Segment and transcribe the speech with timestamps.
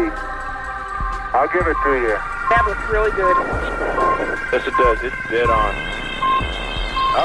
[0.00, 0.16] safety.
[1.32, 2.16] I'll give it to you.
[2.50, 3.36] That looks really good.
[4.52, 4.98] Yes, it does.
[5.02, 5.74] It's dead on.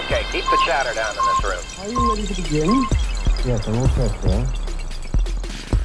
[0.03, 1.63] Okay, keep the chatter down in this room.
[1.79, 2.85] Are you ready to begin?
[3.45, 4.45] Yes, I'm all set, sir.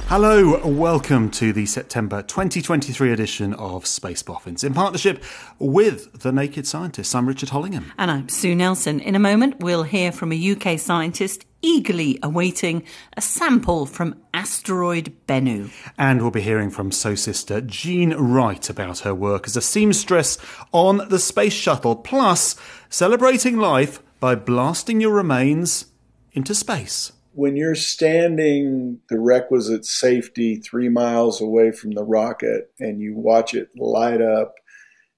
[0.07, 5.23] Hello, welcome to the September 2023 edition of Space Boffins in partnership
[5.57, 7.15] with The Naked Scientists.
[7.15, 7.91] I'm Richard Hollingham.
[7.97, 8.99] And I'm Sue Nelson.
[8.99, 12.83] In a moment, we'll hear from a UK scientist eagerly awaiting
[13.15, 15.71] a sample from asteroid Bennu.
[15.97, 20.37] And we'll be hearing from So Sister Jean Wright about her work as a seamstress
[20.71, 22.55] on the Space Shuttle, plus
[22.89, 25.85] celebrating life by blasting your remains
[26.33, 32.99] into space when you're standing the requisite safety three miles away from the rocket and
[32.99, 34.53] you watch it light up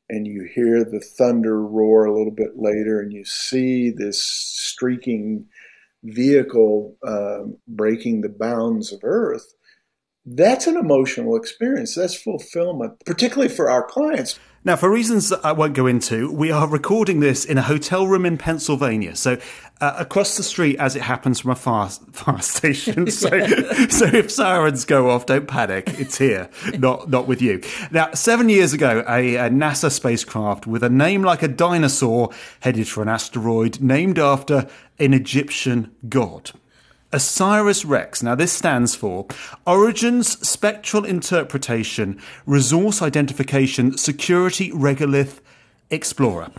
[0.09, 5.45] and you hear the thunder roar a little bit later and you see this streaking
[6.03, 9.55] vehicle um, breaking the bounds of Earth,
[10.25, 11.95] that's an emotional experience.
[11.95, 14.39] That's fulfillment, particularly for our clients.
[14.65, 18.07] Now, for reasons that I won't go into, we are recording this in a hotel
[18.07, 19.13] room in Pennsylvania.
[19.17, 19.37] So,
[19.81, 23.07] uh, across the street, as it happens from a fire, fire station.
[23.13, 25.99] So, so if sirens go off, don't panic.
[25.99, 27.61] It's here, not not with you.
[27.91, 32.29] Now, seven years ago, a, a NASA spacecraft with a name like a dinosaur
[32.61, 34.67] headed for an asteroid named after
[34.99, 36.51] an Egyptian god.
[37.13, 38.23] OSIRIS REx.
[38.23, 39.27] Now, this stands for
[39.67, 45.39] Origins Spectral Interpretation Resource Identification Security Regolith
[45.91, 46.49] Explorer.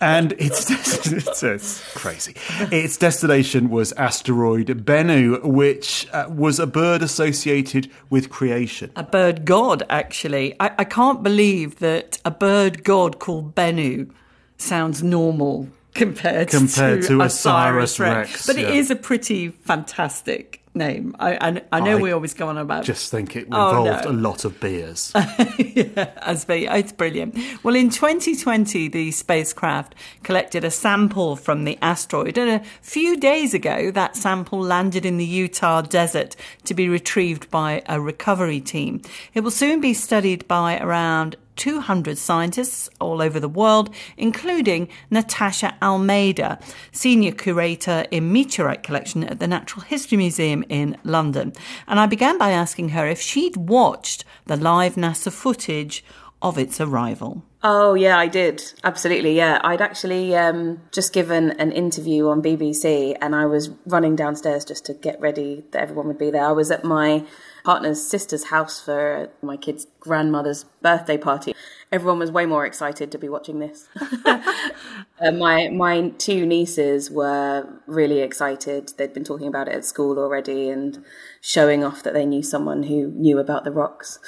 [0.00, 0.70] And its,
[1.06, 2.36] it's, it's, crazy.
[2.70, 8.92] Its destination was asteroid Bennu, which uh, was a bird associated with creation.
[8.94, 10.54] A bird god, actually.
[10.60, 14.10] I, I can't believe that a bird god called Bennu
[14.58, 18.30] sounds normal compared, compared to, to Osiris Rex.
[18.30, 18.46] Rex.
[18.46, 18.68] But yeah.
[18.68, 21.14] it is a pretty fantastic name.
[21.18, 22.84] I, I, I know I we always go on about.
[22.84, 24.10] Just think it Oh, involved no.
[24.10, 25.12] a lot of beers.
[25.58, 27.38] yeah, as be, it's brilliant.
[27.62, 33.54] Well, in 2020, the spacecraft collected a sample from the asteroid, and a few days
[33.54, 39.00] ago, that sample landed in the Utah desert to be retrieved by a recovery team.
[39.32, 45.76] It will soon be studied by around 200 scientists all over the world, including Natasha
[45.82, 46.58] Almeida,
[46.92, 51.52] senior curator in meteorite collection at the Natural History Museum in London.
[51.86, 56.04] And I began by asking her if she'd watched the live NASA footage
[56.42, 57.42] of its arrival.
[57.62, 58.62] Oh yeah, I did.
[58.84, 59.58] Absolutely, yeah.
[59.64, 64.84] I'd actually um, just given an interview on BBC, and I was running downstairs just
[64.84, 66.44] to get ready that everyone would be there.
[66.44, 67.24] I was at my
[67.64, 71.54] partner's sister's house for my kid's grandmother's birthday party.
[71.90, 73.88] Everyone was way more excited to be watching this.
[74.24, 78.92] uh, my my two nieces were really excited.
[78.96, 81.02] They'd been talking about it at school already and
[81.40, 84.18] showing off that they knew someone who knew about the rocks.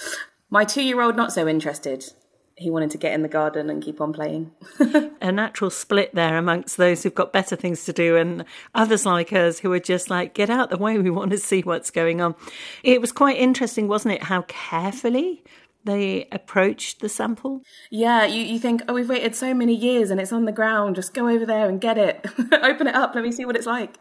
[0.48, 2.12] My two year old not so interested.
[2.58, 4.50] He wanted to get in the garden and keep on playing.
[5.20, 8.44] a natural split there amongst those who've got better things to do and
[8.74, 11.60] others like us who are just like, get out the way, we want to see
[11.60, 12.34] what's going on.
[12.82, 15.44] It was quite interesting, wasn't it, how carefully
[15.84, 17.62] they approached the sample?
[17.90, 20.96] Yeah, you, you think, oh, we've waited so many years and it's on the ground,
[20.96, 22.26] just go over there and get it.
[22.52, 23.96] Open it up, let me see what it's like.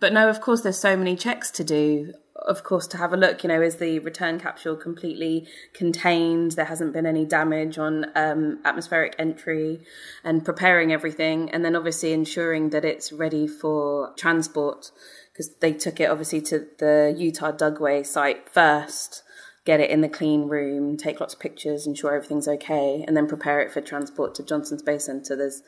[0.00, 2.12] But no, of course, there's so many checks to do.
[2.46, 6.52] Of course, to have a look, you know, is the return capsule completely contained?
[6.52, 9.82] There hasn't been any damage on um, atmospheric entry
[10.22, 11.50] and preparing everything.
[11.50, 14.92] And then obviously ensuring that it's ready for transport
[15.32, 19.22] because they took it obviously to the Utah Dugway site first
[19.68, 23.26] get it in the clean room, take lots of pictures, ensure everything's okay, and then
[23.26, 25.36] prepare it for transport to Johnson Space Center.
[25.36, 25.62] There's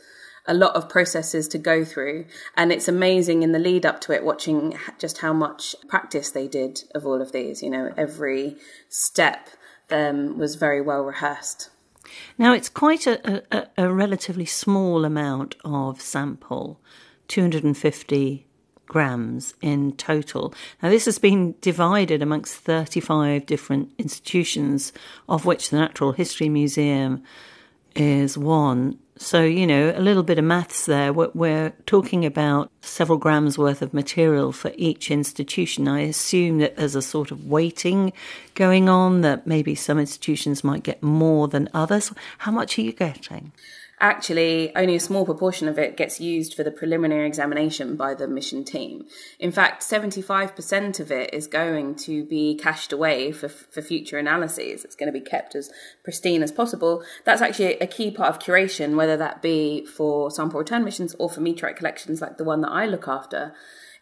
[0.46, 4.12] a lot of processes to go through, and it's amazing in the lead up to
[4.12, 7.62] it watching just how much practice they did of all of these.
[7.62, 8.56] You know, every
[8.88, 9.48] step
[9.90, 11.70] um, was very well rehearsed.
[12.38, 16.80] Now, it's quite a, a, a relatively small amount of sample,
[17.28, 18.46] 250
[18.86, 20.52] grams in total.
[20.82, 24.92] Now, this has been divided amongst 35 different institutions,
[25.28, 27.22] of which the Natural History Museum
[27.94, 28.98] is one.
[29.22, 31.12] So, you know, a little bit of maths there.
[31.12, 35.88] We're, talking about several grams worth of material for each institution.
[35.88, 38.14] I assume that there's a sort of weighting
[38.54, 42.12] going on, that maybe some institutions might get more than others.
[42.38, 43.52] How much are you getting?
[44.00, 48.26] Actually only a small proportion of it gets used for the preliminary examination by the
[48.26, 49.04] mission team.
[49.38, 54.84] In fact, 75% of it is going to be cached away for, for future analyses.
[54.84, 55.70] It's going to be kept as
[56.02, 57.02] pristine as possible.
[57.24, 61.28] That's actually a key part of curation, whether that be for sample return missions or
[61.28, 63.54] for meteorite collections like the one that I look after,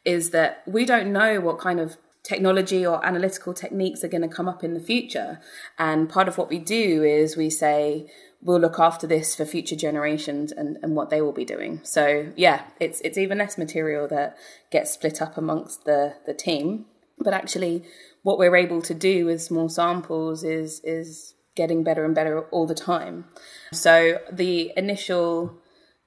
[0.04, 4.28] is that we don't know what kind of technology or analytical techniques are going to
[4.28, 5.40] come up in the future.
[5.78, 8.10] And part of what we do is we say,
[8.42, 11.80] we'll look after this for future generations and, and what they will be doing.
[11.82, 14.36] So yeah, it's it's even less material that
[14.70, 16.86] gets split up amongst the, the team.
[17.18, 17.84] But actually
[18.22, 22.66] what we're able to do with small samples is is getting better and better all
[22.66, 23.24] the time.
[23.72, 25.58] So the initial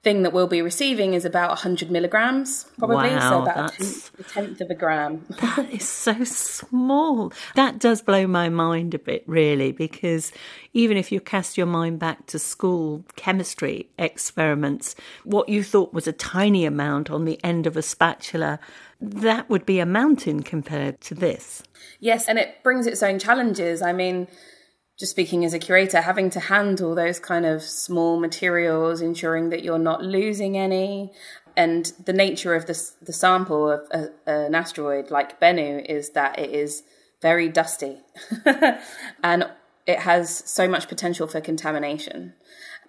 [0.02, 3.10] thing that we'll be receiving is about 100 milligrams, probably.
[3.10, 5.24] Wow, so about a tenth, a tenth of a gram.
[5.56, 7.32] That is so small.
[7.54, 10.32] That does blow my mind a bit, really, because
[10.72, 16.06] even if you cast your mind back to school chemistry experiments, what you thought was
[16.06, 18.58] a tiny amount on the end of a spatula,
[19.00, 21.62] that would be a mountain compared to this.
[22.00, 23.82] Yes, and it brings its own challenges.
[23.82, 24.26] I mean,
[24.98, 29.64] just speaking as a curator, having to handle those kind of small materials, ensuring that
[29.64, 31.12] you're not losing any.
[31.56, 36.38] And the nature of this, the sample of a, an asteroid like Bennu is that
[36.38, 36.82] it is
[37.20, 37.98] very dusty
[39.22, 39.50] and
[39.86, 42.34] it has so much potential for contamination.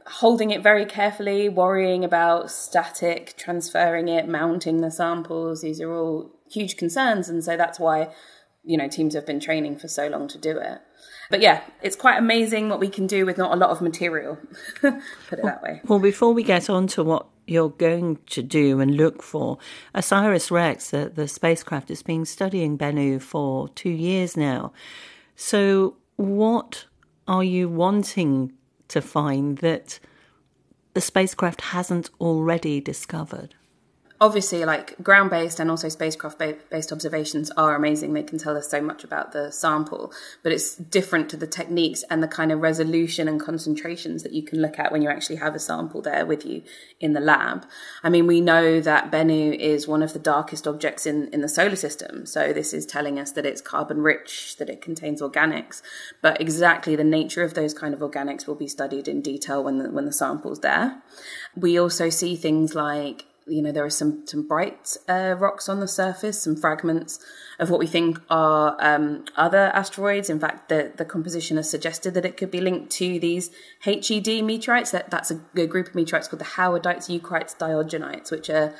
[0.05, 6.31] Holding it very carefully, worrying about static, transferring it, mounting the samples, these are all
[6.51, 7.29] huge concerns.
[7.29, 8.13] And so that's why,
[8.63, 10.81] you know, teams have been training for so long to do it.
[11.33, 14.37] But yeah, it's quite amazing what we can do with not a lot of material.
[14.81, 14.93] Put
[15.31, 15.81] it that way.
[15.83, 19.57] Well, before we get on to what you're going to do and look for,
[19.95, 24.73] Osiris Rex, the, the spacecraft, has been studying Bennu for two years now.
[25.35, 26.85] So, what
[27.27, 28.53] are you wanting
[28.89, 29.99] to find that
[30.93, 33.55] the spacecraft hasn't already discovered?
[34.21, 38.13] Obviously like ground based and also spacecraft based observations are amazing.
[38.13, 40.11] They can tell us so much about the sample
[40.41, 44.43] but it's different to the techniques and the kind of resolution and concentrations that you
[44.43, 46.63] can look at when you actually have a sample there with you
[46.99, 47.65] in the lab.
[48.03, 51.49] I mean we know that bennu is one of the darkest objects in in the
[51.49, 52.25] solar system.
[52.25, 55.81] So this is telling us that it's carbon rich that it contains organics
[56.21, 59.77] but exactly the nature of those kind of organics will be studied in detail when
[59.79, 61.01] the, when the sample's there.
[61.55, 65.79] We also see things like you know there are some some bright uh, rocks on
[65.79, 67.19] the surface, some fragments
[67.59, 70.29] of what we think are um, other asteroids.
[70.29, 73.51] In fact, the the composition has suggested that it could be linked to these
[73.81, 74.91] HED meteorites.
[74.91, 78.73] That that's a, a group of meteorites called the Howardites, Eucrites, Diogenites, which are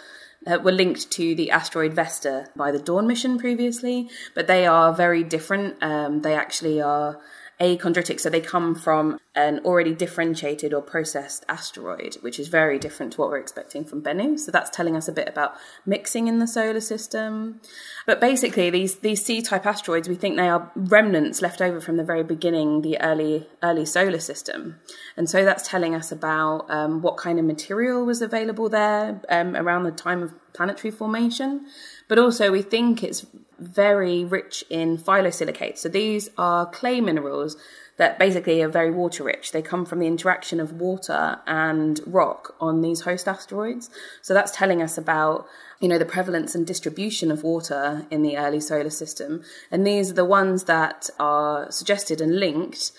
[0.47, 4.93] uh, were linked to the asteroid Vesta by the Dawn mission previously, but they are
[4.93, 5.81] very different.
[5.81, 7.19] Um, they actually are
[7.59, 13.13] achondritic, so they come from an already differentiated or processed asteroid, which is very different
[13.13, 14.39] to what we're expecting from Bennu.
[14.39, 15.55] So that's telling us a bit about
[15.85, 17.61] mixing in the solar system.
[18.05, 22.03] But basically, these these C-type asteroids, we think they are remnants left over from the
[22.03, 24.79] very beginning, the early early solar system,
[25.17, 29.55] and so that's telling us about um, what kind of material was available there um,
[29.55, 31.65] around the time of planetary formation.
[32.07, 33.25] But also, we think it's
[33.59, 35.79] very rich in phyllosilicates.
[35.79, 37.55] So these are clay minerals
[37.97, 39.51] that basically are very water rich.
[39.51, 43.89] They come from the interaction of water and rock on these host asteroids.
[44.21, 45.45] So that's telling us about
[45.79, 49.43] you know the prevalence and distribution of water in the early solar system.
[49.69, 52.91] And these are the ones that are suggested and linked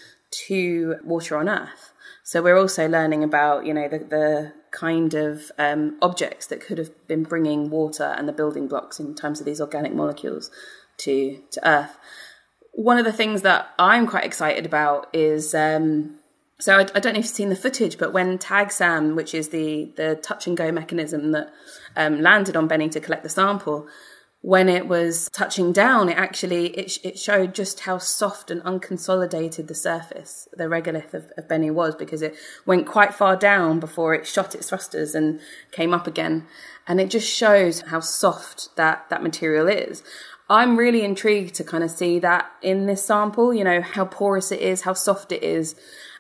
[0.47, 1.93] to water on Earth.
[2.23, 6.79] So we're also learning about, you know, the, the kind of um, objects that could
[6.79, 10.51] have been bringing water and the building blocks in terms of these organic molecules
[10.99, 11.97] to to Earth.
[12.73, 16.19] One of the things that I'm quite excited about is um,
[16.59, 19.49] so I, I, don't know if you've seen the footage, but when TAGSAM, which is
[19.49, 21.53] the the touch and go mechanism that
[21.97, 23.87] um, landed on Bennu to collect the sample,
[24.45, 29.69] when it was touching down, it actually it, it showed just how soft and unconsolidated
[29.69, 32.37] the surface, the regolith of, of Bennu was, because it
[32.67, 35.41] went quite far down before it shot its thrusters and
[35.73, 36.47] came up again,
[36.87, 40.03] and it just shows how soft that that material is.
[40.51, 44.53] I'm really intrigued to kind of see that in this sample, you know, how porous
[44.53, 45.75] it is, how soft it is.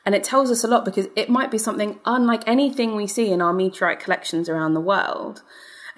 [0.07, 3.31] And it tells us a lot because it might be something unlike anything we see
[3.31, 5.43] in our meteorite collections around the world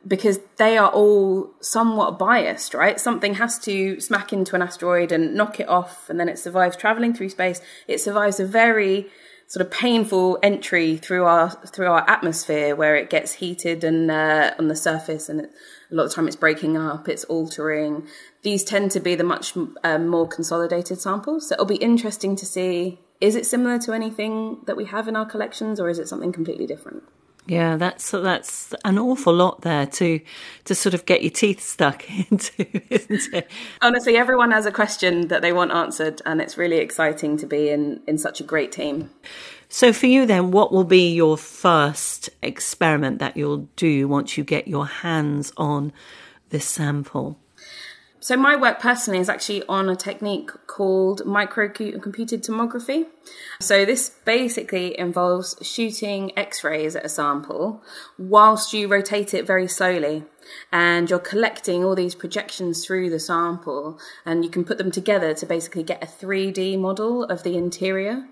[0.07, 3.01] because they are all somewhat biased, right?
[3.01, 6.77] Something has to smack into an asteroid and knock it off, and then it survives
[6.77, 7.61] traveling through space.
[7.89, 9.09] It survives a very
[9.49, 14.55] sort of painful entry through our through our atmosphere where it gets heated and uh,
[14.59, 15.51] on the surface, and it,
[15.91, 18.07] a lot of time it's breaking up, it's altering.
[18.43, 22.47] These tend to be the much um, more consolidated samples, so it'll be interesting to
[22.47, 23.01] see.
[23.19, 26.33] Is it similar to anything that we have in our collections, or is it something
[26.33, 27.03] completely different?
[27.47, 30.21] Yeah, that's that's an awful lot there to
[30.65, 33.51] to sort of get your teeth stuck into, isn't it?
[33.81, 37.69] Honestly, everyone has a question that they want answered, and it's really exciting to be
[37.69, 39.11] in in such a great team.
[39.69, 44.45] So, for you then, what will be your first experiment that you'll do once you
[44.45, 45.93] get your hands on
[46.51, 47.39] this sample?
[48.27, 53.07] So my work personally is actually on a technique called microcomputed tomography.
[53.61, 57.85] So this basically involves shooting X-rays at a sample
[58.19, 60.25] whilst you rotate it very slowly.
[60.73, 65.33] And you're collecting all these projections through the sample and you can put them together
[65.33, 68.27] to basically get a 3D model of the interior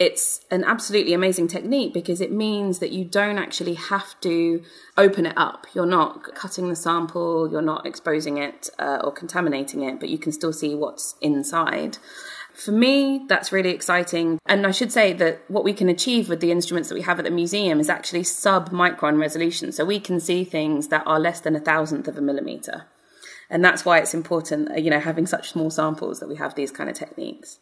[0.00, 4.62] it's an absolutely amazing technique because it means that you don't actually have to
[4.96, 5.66] open it up.
[5.74, 10.16] You're not cutting the sample, you're not exposing it uh, or contaminating it, but you
[10.16, 11.98] can still see what's inside.
[12.54, 14.38] For me, that's really exciting.
[14.46, 17.18] And I should say that what we can achieve with the instruments that we have
[17.18, 19.70] at the museum is actually sub micron resolution.
[19.70, 22.86] So we can see things that are less than a thousandth of a millimeter.
[23.50, 26.70] And that's why it's important, you know, having such small samples that we have these
[26.70, 27.58] kind of techniques.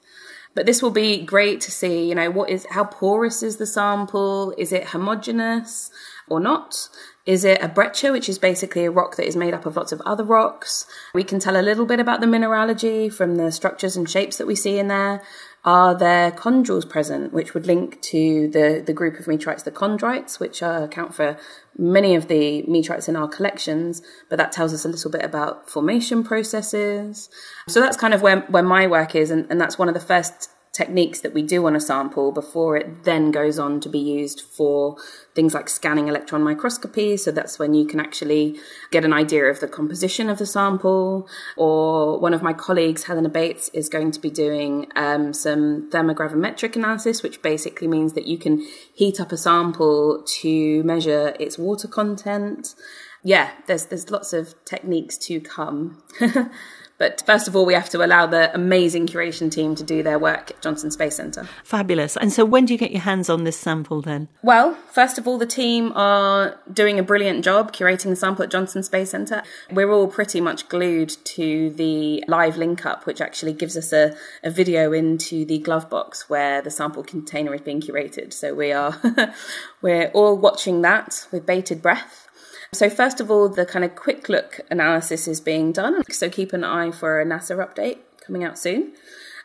[0.54, 3.66] But this will be great to see, you know, what is, how porous is the
[3.66, 4.52] sample?
[4.58, 5.90] Is it homogeneous
[6.28, 6.88] or not?
[7.28, 9.92] Is it a breccia, which is basically a rock that is made up of lots
[9.92, 10.86] of other rocks?
[11.12, 14.46] We can tell a little bit about the mineralogy from the structures and shapes that
[14.46, 15.22] we see in there.
[15.62, 20.40] Are there chondrules present, which would link to the, the group of meteorites, the chondrites,
[20.40, 21.36] which account for
[21.76, 25.68] many of the meteorites in our collections, but that tells us a little bit about
[25.68, 27.28] formation processes.
[27.68, 30.00] So that's kind of where, where my work is, and, and that's one of the
[30.00, 33.98] first techniques that we do on a sample before it then goes on to be
[33.98, 34.96] used for
[35.34, 37.16] things like scanning electron microscopy.
[37.16, 38.56] So that's when you can actually
[38.92, 41.28] get an idea of the composition of the sample.
[41.56, 46.76] Or one of my colleagues, Helena Bates, is going to be doing um, some thermogravimetric
[46.76, 51.88] analysis, which basically means that you can heat up a sample to measure its water
[51.88, 52.76] content.
[53.24, 56.04] Yeah, there's there's lots of techniques to come.
[56.98, 60.18] But first of all, we have to allow the amazing curation team to do their
[60.18, 61.48] work at Johnson Space Centre.
[61.62, 62.16] Fabulous.
[62.16, 64.28] And so, when do you get your hands on this sample then?
[64.42, 68.50] Well, first of all, the team are doing a brilliant job curating the sample at
[68.50, 69.42] Johnson Space Centre.
[69.70, 74.16] We're all pretty much glued to the live link up, which actually gives us a,
[74.42, 78.32] a video into the glove box where the sample container is being curated.
[78.32, 79.00] So we are
[79.82, 82.27] we're all watching that with bated breath.
[82.72, 86.02] So, first of all, the kind of quick look analysis is being done.
[86.10, 88.92] So, keep an eye for a NASA update coming out soon.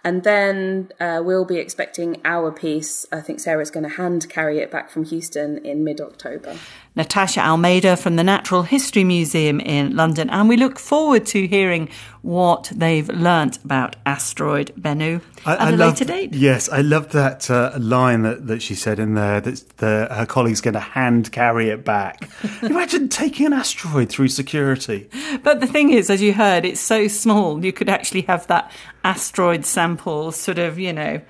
[0.04, 3.06] And then uh, we'll be expecting our piece.
[3.12, 6.58] I think Sarah's going to hand carry it back from Houston in mid October.
[6.96, 10.30] Natasha Almeida from the Natural History Museum in London.
[10.30, 11.90] And we look forward to hearing
[12.22, 16.34] what they've learnt about asteroid Bennu I, at I a loved- later date.
[16.34, 20.26] Yes, I love that uh, line that, that she said in there that the, her
[20.28, 22.30] colleague's going to hand carry it back.
[22.62, 25.10] Imagine taking an asteroid through security.
[25.42, 28.72] But the thing is, as you heard, it's so small, you could actually have that
[29.04, 31.22] asteroid sample sort of, you know,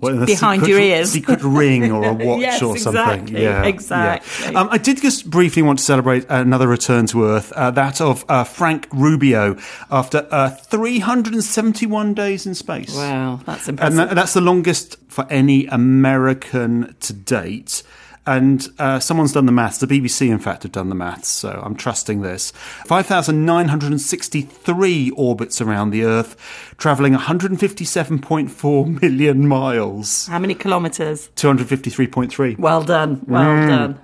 [0.00, 1.10] Well, behind secret- your ears.
[1.10, 3.00] secret ring or a watch Yes, or something.
[3.02, 4.52] exactly, Yeah, exactly.
[4.52, 4.60] yeah.
[4.60, 8.24] Um, I did just briefly want to celebrate another return to Earth, uh, that of
[8.28, 9.56] uh, Frank Rubio,
[9.90, 12.94] after uh, 371 days in space.
[12.94, 13.96] Wow, that's And impressive.
[13.96, 17.82] that, that's the longest for any American to date.
[18.28, 19.78] And uh, someone's done the maths.
[19.78, 22.50] The BBC, in fact, have done the maths, so I'm trusting this.
[22.84, 26.36] 5,963 orbits around the Earth,
[26.76, 30.26] travelling 157.4 million miles.
[30.26, 31.30] How many kilometres?
[31.36, 32.58] 253.3.
[32.58, 33.68] Well done, well Mm.
[33.68, 33.98] done.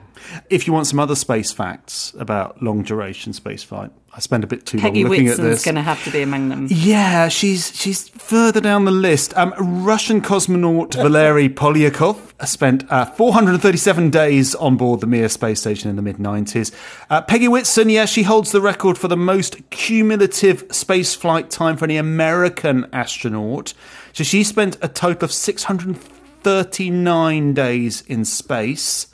[0.51, 4.65] If you want some other space facts about long duration spaceflight, I spend a bit
[4.65, 5.65] too Peggy long looking at Whitson's this.
[5.65, 6.69] going to have to be among them.
[6.71, 9.37] Yeah, she's she's further down the list.
[9.37, 15.91] Um, Russian cosmonaut Valery Polyakov spent uh, 437 days on board the Mir space station
[15.91, 16.71] in the mid 90s.
[17.11, 21.85] Uh, Peggy Whitson, yeah, she holds the record for the most cumulative spaceflight time for
[21.85, 23.75] any American astronaut.
[24.13, 29.09] So she spent a total of 639 days in space.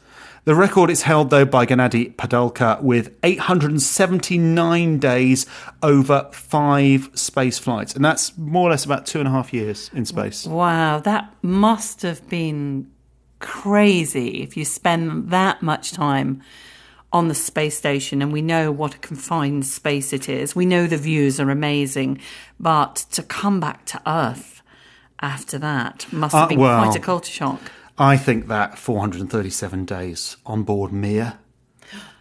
[0.44, 5.46] The record is held, though, by Gennady Padalka with 879 days
[5.82, 7.94] over five space flights.
[7.94, 10.46] And that's more or less about two and a half years in space.
[10.46, 12.90] Wow, that must have been
[13.38, 16.42] crazy if you spend that much time
[17.12, 20.54] on the space station and we know what a confined space it is.
[20.54, 22.20] We know the views are amazing,
[22.60, 24.62] but to come back to Earth
[25.20, 27.60] after that must have Uh, been well- quite a culture shock.
[28.00, 31.38] I think that 437 days on board Mir,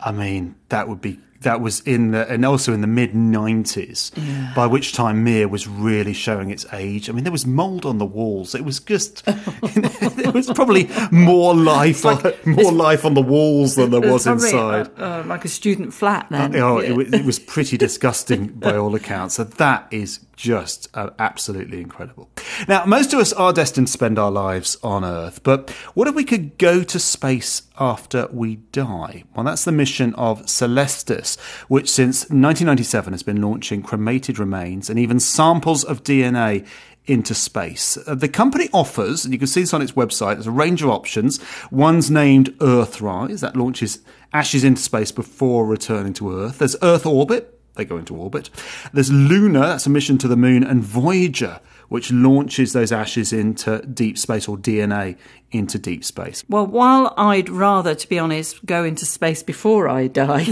[0.01, 1.19] I mean, that would be.
[1.41, 4.11] That was in the, and also in the mid 90s,
[4.53, 7.09] by which time Mir was really showing its age.
[7.09, 8.53] I mean, there was mold on the walls.
[8.55, 13.89] It was just, there was probably more life, on, more life on the walls than
[13.89, 14.89] there was inside.
[14.99, 16.57] uh, uh, like a student flat then.
[16.57, 19.35] Oh, it, it was pretty disgusting by all accounts.
[19.35, 22.29] So that is just uh, absolutely incredible.
[22.65, 26.15] Now, most of us are destined to spend our lives on Earth, but what if
[26.15, 29.25] we could go to space after we die?
[29.35, 34.97] Well, that's the mission of Celestis, which since 1997 has been launching cremated remains and
[34.97, 36.65] even samples of DNA
[37.05, 37.97] into space.
[38.07, 40.81] Uh, the company offers, and you can see this on its website, there's a range
[40.81, 41.39] of options.
[41.69, 43.99] One's named Earthrise, that launches
[44.31, 46.59] ashes into space before returning to Earth.
[46.59, 48.49] There's Earth Orbit, they go into orbit.
[48.93, 53.81] There's Luna, that's a mission to the moon, and Voyager, which launches those ashes into
[53.81, 55.17] deep space or DNA
[55.51, 56.43] into deep space.
[56.47, 60.45] Well, while I'd rather, to be honest, go into space before I die,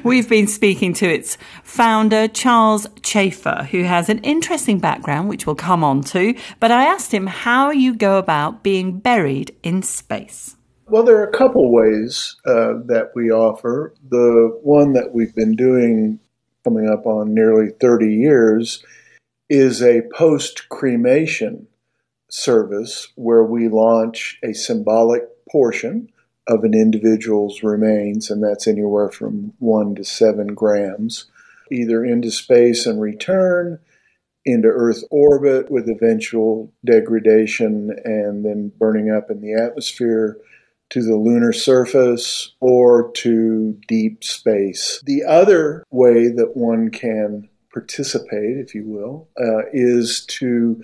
[0.04, 5.54] we've been speaking to its founder, Charles Chafer, who has an interesting background, which we'll
[5.54, 6.34] come on to.
[6.58, 10.56] But I asked him how you go about being buried in space.
[10.86, 13.94] Well, there are a couple ways uh, that we offer.
[14.08, 16.18] The one that we've been doing
[16.64, 18.84] coming up on nearly 30 years
[19.48, 21.66] is a post cremation
[22.30, 26.10] service where we launch a symbolic portion
[26.46, 31.26] of an individual's remains, and that's anywhere from one to seven grams,
[31.70, 33.78] either into space and return,
[34.44, 40.38] into Earth orbit with eventual degradation and then burning up in the atmosphere
[40.90, 45.02] to the lunar surface or to deep space.
[45.04, 50.82] The other way that one can participate, if you will, uh, is to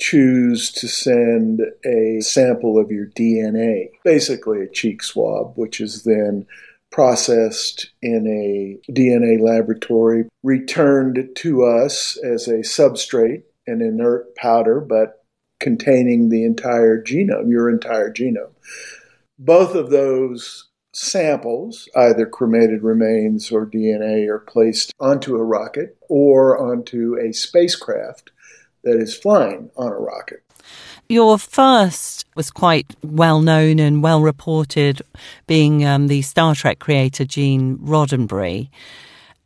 [0.00, 6.46] choose to send a sample of your DNA, basically a cheek swab, which is then
[6.90, 15.24] processed in a DNA laboratory, returned to us as a substrate, an inert powder, but
[15.60, 18.52] containing the entire genome, your entire genome.
[19.38, 26.56] Both of those samples, either cremated remains or DNA, are placed onto a rocket or
[26.58, 28.30] onto a spacecraft
[28.84, 30.42] that is flying on a rocket.
[31.08, 35.02] Your first was quite well known and well reported,
[35.46, 38.68] being um, the Star Trek creator Gene Roddenberry.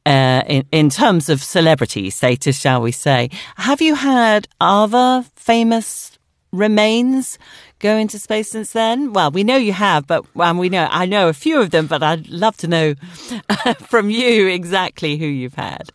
[0.07, 6.18] Uh, in, in terms of celebrity status, shall we say, have you had other famous
[6.53, 7.39] remains
[7.79, 9.13] go into space since then?
[9.13, 11.87] Well, we know you have, but um, we know I know a few of them,
[11.87, 12.95] but I'd love to know
[13.89, 15.91] from you exactly who you've had.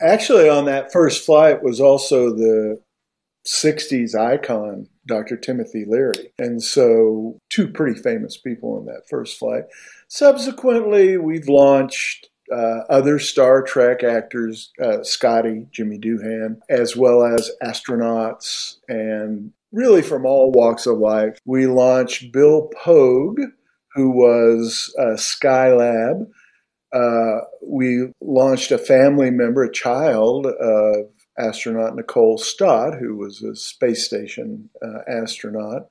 [0.00, 2.80] Actually, on that first flight was also the
[3.46, 5.36] 60s icon, Dr.
[5.36, 6.32] Timothy Leary.
[6.38, 9.64] And so, two pretty famous people on that first flight.
[10.08, 17.50] Subsequently, we've launched uh, other Star Trek actors, uh, Scotty, Jimmy Doohan, as well as
[17.62, 21.38] astronauts and really from all walks of life.
[21.44, 23.40] We launched Bill Pogue,
[23.94, 26.26] who was uh, Skylab.
[26.92, 31.06] Uh, we launched a family member, a child of
[31.38, 35.88] astronaut Nicole Stott, who was a space station uh, astronaut.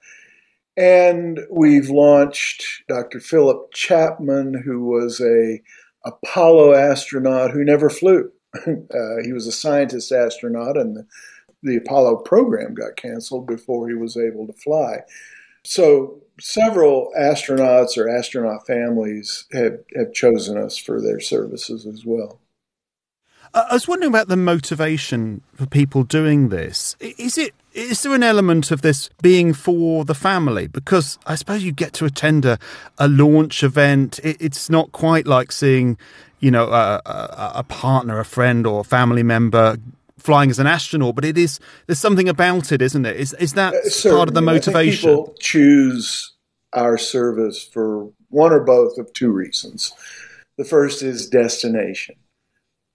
[0.78, 3.20] And we've launched Dr.
[3.20, 5.62] Philip Chapman, who was a
[6.06, 8.32] Apollo astronaut who never flew.
[8.68, 11.08] Uh, he was a scientist astronaut, and the
[11.64, 15.02] the Apollo program got canceled before he was able to fly.
[15.64, 22.40] So several astronauts or astronaut families have, have chosen us for their services as well.
[23.54, 26.96] I was wondering about the motivation for people doing this.
[27.00, 30.68] Is it is there an element of this being for the family?
[30.68, 32.58] Because I suppose you get to attend a,
[32.98, 34.20] a launch event.
[34.24, 35.98] It, it's not quite like seeing,
[36.40, 39.78] you know, a, a, a partner, a friend, or a family member
[40.18, 43.18] flying as an astronaut, but it is there's something about it, isn't it?
[43.18, 45.10] Is is that uh, part of the motivation?
[45.10, 46.34] people choose
[46.74, 49.94] our service for one or both of two reasons.
[50.58, 52.16] The first is destination.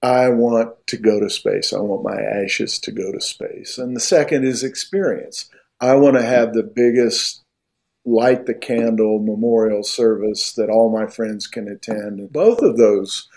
[0.03, 1.73] I want to go to space.
[1.73, 3.79] I want my ashes to go to space.
[3.79, 5.49] And the second is experience.
[5.81, 7.43] I want to have the biggest
[8.05, 12.33] light the candle memorial service that all my friends can attend.
[12.33, 13.29] Both of those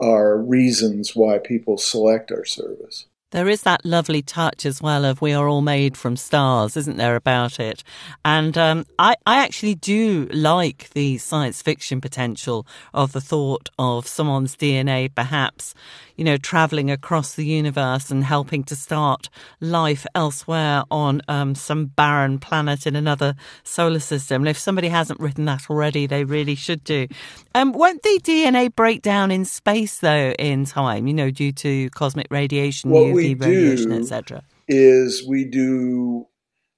[0.00, 3.06] are reasons why people select our service.
[3.32, 6.96] There is that lovely touch as well of we are all made from stars, isn't
[6.96, 7.82] there, about it?
[8.24, 14.06] And um, I, I actually do like the science fiction potential of the thought of
[14.06, 15.74] someone's DNA perhaps
[16.16, 19.28] you know, traveling across the universe and helping to start
[19.60, 23.34] life elsewhere on um, some barren planet in another
[23.64, 24.42] solar system.
[24.42, 27.06] And if somebody hasn't written that already, they really should do.
[27.54, 31.90] Um, won't the DNA break down in space, though, in time, you know, due to
[31.90, 34.44] cosmic radiation, what Radiation, etc.?
[34.68, 36.26] Is we do,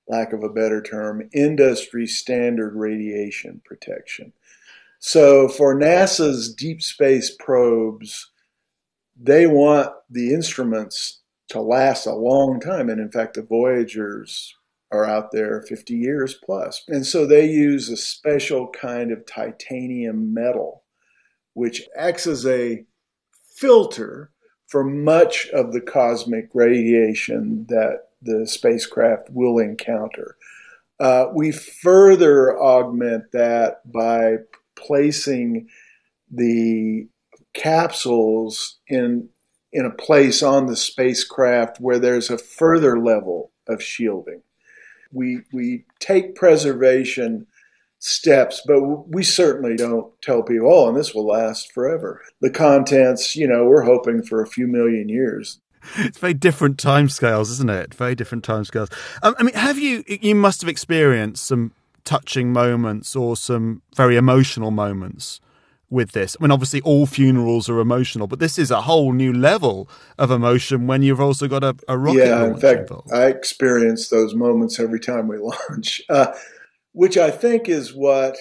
[0.09, 4.33] lack of a better term, industry standard radiation protection.
[4.99, 8.31] So for NASA's deep space probes,
[9.21, 12.89] they want the instruments to last a long time.
[12.89, 14.55] And in fact, the Voyagers
[14.91, 16.83] are out there 50 years plus.
[16.89, 20.85] And so they use a special kind of titanium metal,
[21.55, 22.85] which acts as a
[23.55, 24.31] filter
[24.69, 30.37] for much of the cosmic radiation that the spacecraft will encounter.
[31.01, 34.37] Uh, we further augment that by
[34.77, 35.69] placing
[36.31, 37.09] the
[37.55, 39.29] capsules in
[39.73, 44.43] in a place on the spacecraft where there's a further level of shielding.
[45.13, 47.47] We we take preservation
[47.99, 52.23] steps, but we certainly don't tell people, oh, and this will last forever.
[52.41, 55.61] The contents, you know, we're hoping for a few million years.
[55.97, 57.95] It's very different timescales, isn't it?
[57.95, 58.93] Very different timescales.
[59.23, 60.05] Um, I mean, have you?
[60.07, 61.73] You must have experienced some
[62.05, 65.41] touching moments or some very emotional moments
[65.91, 66.37] with this.
[66.39, 70.31] I mean, obviously, all funerals are emotional, but this is a whole new level of
[70.31, 73.13] emotion when you've also got a, a rocket yeah, in fact, involved.
[73.13, 75.39] I experience those moments every time we
[75.71, 76.33] launch, uh,
[76.99, 78.37] which I think is what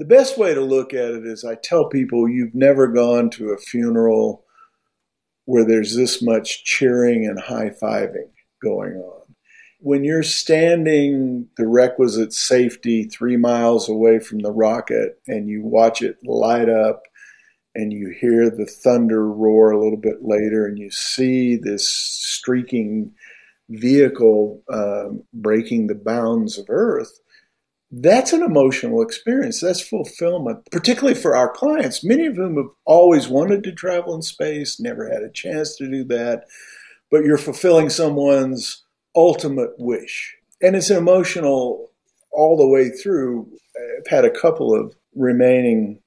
[0.00, 1.44] the best way to look at it is.
[1.44, 4.44] I tell people you've never gone to a funeral
[5.44, 8.30] where there's this much cheering and high fiving
[8.60, 9.22] going on
[9.78, 16.02] when you're standing the requisite safety three miles away from the rocket and you watch
[16.02, 17.02] it light up
[17.76, 23.12] and you hear the thunder roar a little bit later and you see this streaking
[23.68, 27.20] vehicle um, breaking the bounds of Earth,
[27.90, 29.60] that's an emotional experience.
[29.60, 34.22] That's fulfillment, particularly for our clients, many of whom have always wanted to travel in
[34.22, 36.44] space, never had a chance to do that.
[37.10, 40.34] But you're fulfilling someone's ultimate wish.
[40.60, 41.90] And it's an emotional
[42.32, 43.48] all the way through.
[43.98, 46.00] I've had a couple of remaining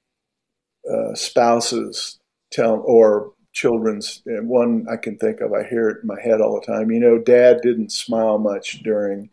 [0.90, 2.18] uh, spouses
[2.52, 6.60] tell, or children's, one I can think of, I hear it in my head all
[6.60, 6.90] the time.
[6.90, 9.30] You know, dad didn't smile much during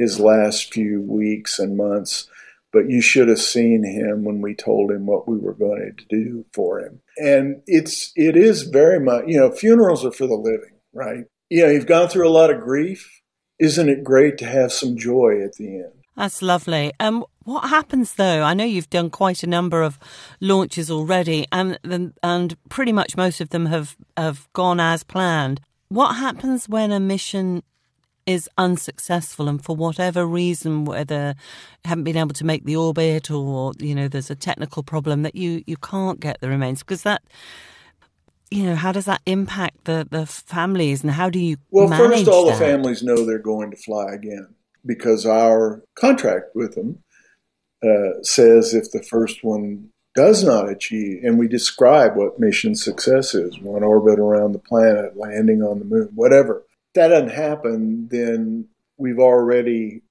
[0.00, 2.28] his last few weeks and months,
[2.72, 6.04] but you should have seen him when we told him what we were going to
[6.08, 7.00] do for him.
[7.16, 11.24] And it's, it is very much, you know, funerals are for the living, right?
[11.48, 13.20] You know, you've gone through a lot of grief
[13.60, 15.92] isn't it great to have some joy at the end?
[16.16, 16.92] That's lovely.
[16.98, 18.42] Um, what happens though?
[18.42, 19.98] I know you've done quite a number of
[20.40, 21.78] launches already, and
[22.22, 25.60] and pretty much most of them have have gone as planned.
[25.88, 27.62] What happens when a mission
[28.30, 31.34] is unsuccessful, and for whatever reason, whether
[31.84, 35.34] haven't been able to make the orbit, or you know, there's a technical problem that
[35.34, 37.22] you you can't get the remains because that
[38.50, 42.26] you know, how does that impact the, the families and how do you Well, first,
[42.26, 42.58] all that?
[42.58, 47.02] the families know they're going to fly again because our contract with them
[47.84, 53.34] uh, says if the first one does not achieve, and we describe what mission success
[53.34, 56.64] is one orbit around the planet, landing on the moon, whatever.
[56.94, 60.02] That doesn't happen, then we've already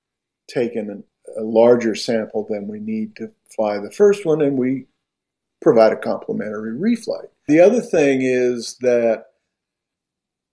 [0.48, 1.04] taken
[1.38, 4.86] a larger sample than we need to fly the first one, and we
[5.62, 7.28] provide a complimentary reflight.
[7.48, 9.26] The other thing is that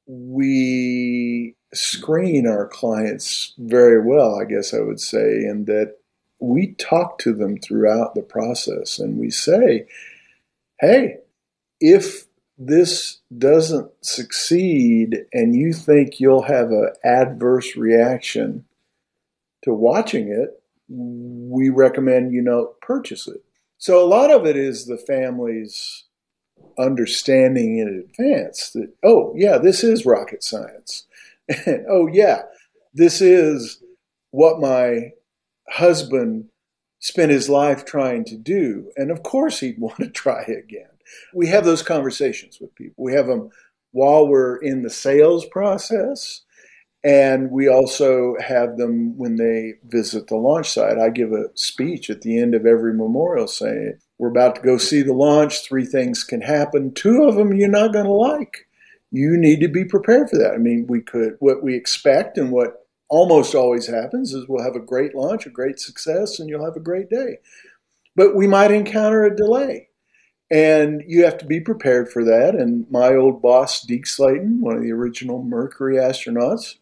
[0.07, 5.97] we screen our clients very well, I guess I would say, and that
[6.41, 9.87] we talk to them throughout the process and we say,
[10.81, 11.17] hey,
[11.81, 12.26] if
[12.59, 18.65] this doesn't succeed and you think you'll have an adverse reaction
[19.63, 23.43] to watching it, we recommend you know purchase it.
[23.79, 26.05] So a lot of it is the family's
[26.79, 31.07] understanding in advance that, oh, yeah, this is rocket science.
[31.49, 32.43] And, oh, yeah,
[32.95, 33.83] this is
[34.31, 35.13] what my
[35.69, 36.47] husband
[36.99, 38.91] spent his life trying to do.
[38.97, 40.89] And of course, he'd want to try again.
[41.35, 43.05] We have those conversations with people.
[43.05, 43.51] We have them
[43.93, 46.43] while we're in the sales process.
[47.05, 50.99] And we also have them when they visit the launch site.
[50.99, 54.77] I give a speech at the end of every memorial saying, we're about to go
[54.77, 55.63] see the launch.
[55.63, 56.93] Three things can happen.
[56.95, 58.67] Two of them you're not going to like.
[59.13, 60.55] You need to be prepared for that.
[60.55, 64.75] I mean, we could, what we expect and what almost always happens is we'll have
[64.75, 67.39] a great launch, a great success, and you'll have a great day.
[68.17, 69.91] But we might encounter a delay.
[70.51, 72.55] And you have to be prepared for that.
[72.55, 76.77] And my old boss, Deke Slayton, one of the original Mercury astronauts,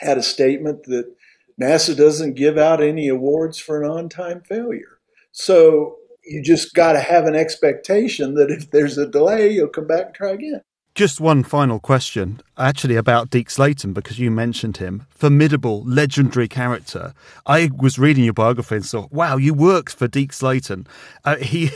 [0.00, 1.14] had a statement that
[1.60, 4.98] NASA doesn't give out any awards for an on time failure.
[5.32, 9.86] So you just got to have an expectation that if there's a delay, you'll come
[9.86, 10.62] back and try again.
[10.98, 15.06] Just one final question, actually about Deke Slayton, because you mentioned him.
[15.10, 17.14] Formidable, legendary character.
[17.46, 20.88] I was reading your biography and thought, wow, you worked for Deke Slayton.
[21.24, 21.70] Uh, he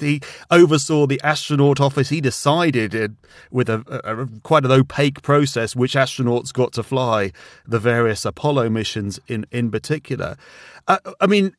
[0.00, 2.08] he oversaw the astronaut office.
[2.08, 3.10] He decided it,
[3.50, 7.32] with a, a, a, quite an opaque process which astronauts got to fly
[7.66, 10.38] the various Apollo missions in, in particular.
[10.88, 11.54] Uh, I mean,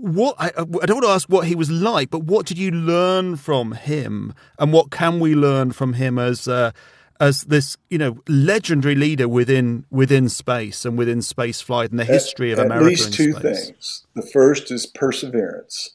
[0.00, 2.70] what I, I don't want to ask what he was like, but what did you
[2.70, 6.72] learn from him, and what can we learn from him as uh,
[7.20, 12.04] as this you know legendary leader within within space and within space flight and the
[12.04, 12.84] history at, of America?
[12.84, 13.66] At least two space?
[13.66, 14.06] things.
[14.14, 15.94] The first is perseverance.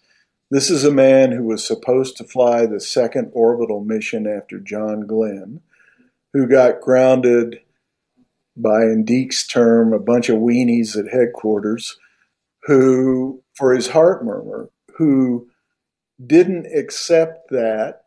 [0.51, 5.07] This is a man who was supposed to fly the second orbital mission after John
[5.07, 5.61] Glenn,
[6.33, 7.61] who got grounded
[8.55, 11.97] by, in Deke's term, a bunch of weenies at headquarters,
[12.63, 15.47] who, for his heart murmur, who
[16.25, 18.03] didn't accept that,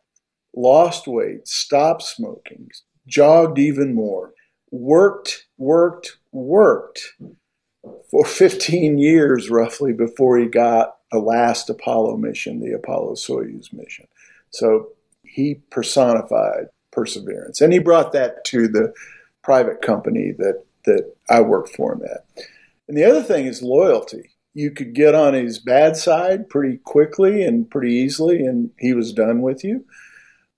[0.55, 2.69] lost weight, stopped smoking,
[3.07, 4.33] jogged even more,
[4.71, 7.13] worked, worked, worked
[8.09, 14.07] for 15 years roughly before he got the last Apollo mission, the Apollo Soyuz mission.
[14.51, 14.89] So
[15.23, 17.61] he personified perseverance.
[17.61, 18.93] And he brought that to the
[19.43, 22.45] private company that, that I worked for him at.
[22.87, 24.31] And the other thing is loyalty.
[24.53, 29.13] You could get on his bad side pretty quickly and pretty easily, and he was
[29.13, 29.85] done with you.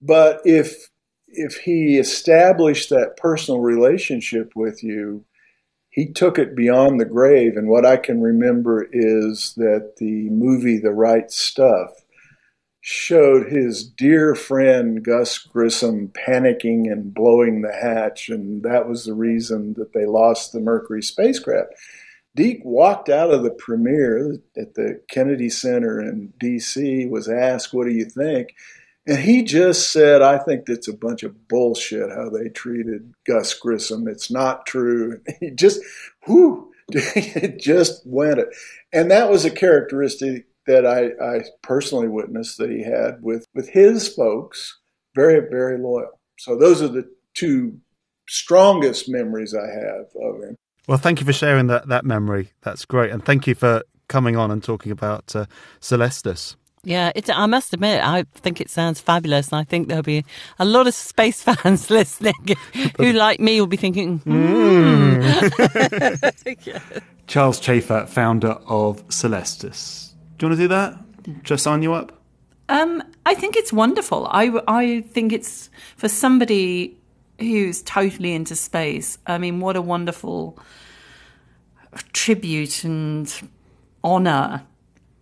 [0.02, 0.90] But if
[1.28, 5.24] if he established that personal relationship with you,
[5.90, 7.56] he took it beyond the grave.
[7.56, 11.92] And what I can remember is that the movie The Right Stuff
[12.80, 19.14] showed his dear friend Gus Grissom panicking and blowing the hatch, and that was the
[19.14, 21.74] reason that they lost the Mercury spacecraft.
[22.36, 27.86] Deke walked out of the premiere at the Kennedy Center in D.C., was asked, What
[27.86, 28.56] do you think?
[29.08, 33.54] And he just said, I think that's a bunch of bullshit how they treated Gus
[33.54, 34.08] Grissom.
[34.08, 35.22] It's not true.
[35.40, 35.82] He just,
[36.28, 38.50] whoo, it just went it.
[38.94, 43.70] And that was a characteristic that I, I personally witnessed that he had with, with
[43.70, 44.80] his folks,
[45.16, 46.20] very, very loyal.
[46.38, 47.80] So those are the two
[48.30, 50.56] strongest memories I have of him.
[50.88, 52.52] Well, thank you for sharing that, that memory.
[52.62, 53.12] That's great.
[53.12, 55.46] And thank you for coming on and talking about uh,
[55.80, 56.56] Celestis.
[56.84, 60.26] Yeah, it, I must admit, I think it sounds fabulous, and I think there'll be
[60.58, 62.34] a lot of space fans listening
[62.98, 65.22] who, like me, will be thinking, hmm.
[65.22, 66.82] mm.
[67.28, 70.14] Charles Chafer, founder of Celestis.
[70.38, 70.98] Do you want to do that?
[71.44, 72.12] Just sign you up?
[72.68, 74.28] Um, I think it's wonderful.
[74.32, 76.98] I, I think it's for somebody
[77.42, 79.18] who's totally into space.
[79.28, 80.58] I mean, what a wonderful
[82.14, 83.50] tribute and
[84.04, 84.64] honor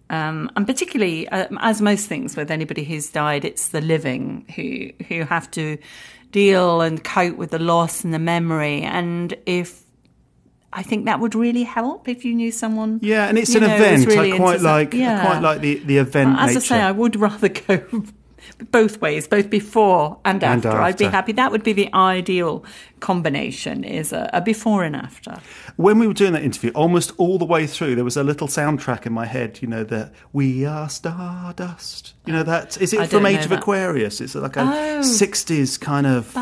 [0.10, 4.91] um, and particularly, um, as most things with anybody who's died, it's the living who
[5.05, 5.77] who have to
[6.32, 8.82] deal and cope with the loss and the memory.
[8.82, 9.84] And if
[10.73, 12.99] I think that would really help if you knew someone.
[13.03, 14.08] Yeah, and it's an know, event.
[14.08, 14.93] Really I quite like.
[14.95, 15.21] Yeah.
[15.21, 16.39] I quite like the the event.
[16.39, 16.58] As nature.
[16.58, 18.03] I say, I would rather go
[18.71, 20.67] both ways, both before and after.
[20.69, 20.81] and after.
[20.81, 21.31] I'd be happy.
[21.33, 22.63] That would be the ideal
[22.99, 25.39] combination: is a, a, before and after.
[25.75, 28.47] When we were doing that interview, almost all the way through, there was a little
[28.47, 29.59] soundtrack in my head.
[29.62, 33.59] You know that "We Are Stardust." You know that is it from Age of that.
[33.59, 34.21] Aquarius?
[34.21, 34.99] It's like a oh.
[35.01, 36.35] '60s kind of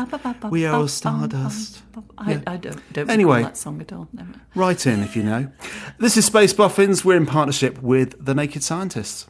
[0.50, 1.82] "We Are Stardust."
[2.16, 2.40] I, yeah.
[2.46, 4.08] I don't, don't anyway, that song at all.
[4.12, 4.32] Never.
[4.54, 5.50] Write in if you know.
[5.98, 7.04] This is Space Boffins.
[7.04, 9.26] We're in partnership with the Naked Scientists.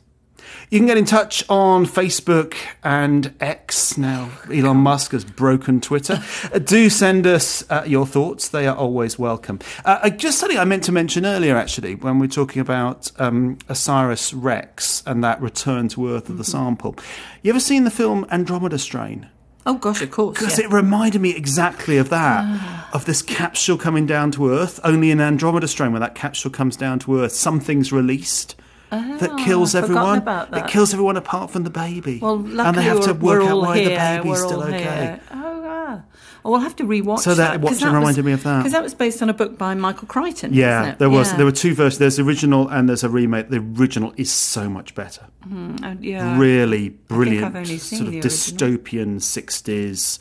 [0.71, 2.55] You can get in touch on Facebook
[2.85, 3.97] and X.
[3.97, 6.23] Now, Elon Musk has broken Twitter.
[6.53, 8.49] uh, do send us uh, your thoughts.
[8.49, 9.61] They are always welcome.
[9.87, 14.35] Uh, just something I meant to mention earlier, actually, when we're talking about um, Osiris
[14.35, 16.53] Rex and that return to Earth of the mm-hmm.
[16.53, 16.97] sample.
[17.43, 19.31] You ever seen the film Andromeda Strain?
[19.65, 20.39] Oh gosh, of course.
[20.39, 20.67] Because yeah.
[20.67, 22.91] it reminded me exactly of that, ah.
[22.93, 24.81] of this capsule coming down to Earth.
[24.85, 28.55] Only in Andromeda Strain, when that capsule comes down to Earth, something's released
[28.90, 30.24] Oh, that kills everyone.
[30.24, 30.48] That.
[30.53, 32.18] It kills everyone apart from the baby.
[32.20, 33.88] Well, and they have to work out why here.
[33.90, 34.79] the baby's we're still okay.
[34.79, 35.20] Here.
[35.31, 36.01] Oh, yeah.
[36.42, 37.61] Well, we'll have to rewatch so that.
[37.61, 39.74] So that that reminded me of that because that was based on a book by
[39.74, 40.55] Michael Crichton.
[40.55, 41.31] Yeah, there was.
[41.31, 41.37] Yeah.
[41.37, 41.98] There were two versions.
[41.98, 43.51] There's the original and there's a remake.
[43.51, 45.27] The original is so much better.
[45.46, 47.66] Mm, oh, yeah, really brilliant.
[47.81, 50.18] sort of dystopian sixties.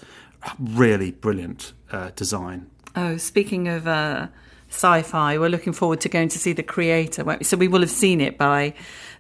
[0.60, 2.70] Really brilliant uh, design.
[2.96, 3.88] Oh, speaking of.
[3.88, 4.28] Uh,
[4.70, 5.38] sci-fi.
[5.38, 7.24] We're looking forward to going to see the creator.
[7.24, 7.44] we?
[7.44, 8.74] So we will have seen it by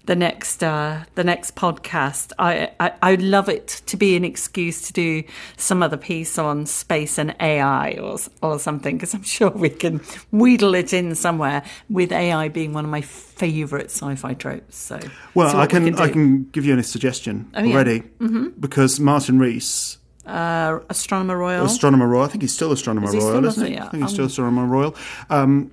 [0.07, 2.33] the next uh, the next podcast.
[2.39, 5.23] I, I I'd love it to be an excuse to do
[5.57, 9.99] some other piece on space and AI or or something because I'm sure we can
[10.31, 11.63] wheedle it in somewhere.
[11.89, 14.77] With AI being one of my favourite sci-fi tropes.
[14.77, 14.99] So
[15.33, 18.27] well, I can, we can I can give you a suggestion oh, already yeah.
[18.27, 18.47] mm-hmm.
[18.59, 19.97] because Martin Rees
[20.27, 21.65] uh, Astronomer Royal.
[21.65, 22.25] Astronomer Royal.
[22.25, 23.73] I think he's still Astronomer is Royal, still isn't he?
[23.73, 23.85] Yeah.
[23.85, 24.95] I think he's still um, Astronomer Royal.
[25.29, 25.71] Um,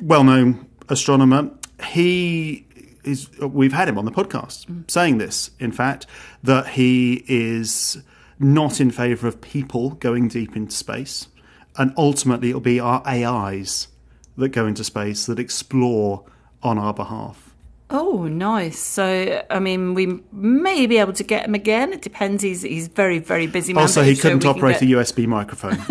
[0.00, 1.50] well known astronomer.
[1.84, 2.66] He
[3.04, 3.28] is.
[3.40, 4.88] We've had him on the podcast mm.
[4.90, 5.50] saying this.
[5.58, 6.06] In fact,
[6.42, 8.02] that he is
[8.38, 11.28] not in favour of people going deep into space,
[11.76, 13.88] and ultimately it'll be our AIs
[14.36, 16.24] that go into space that explore
[16.62, 17.51] on our behalf.
[17.94, 18.78] Oh, nice.
[18.78, 21.92] So, I mean, we may be able to get him again.
[21.92, 22.42] It depends.
[22.42, 23.74] He's he's very very busy.
[23.74, 25.76] Man, Also, he couldn't operate get- a USB microphone.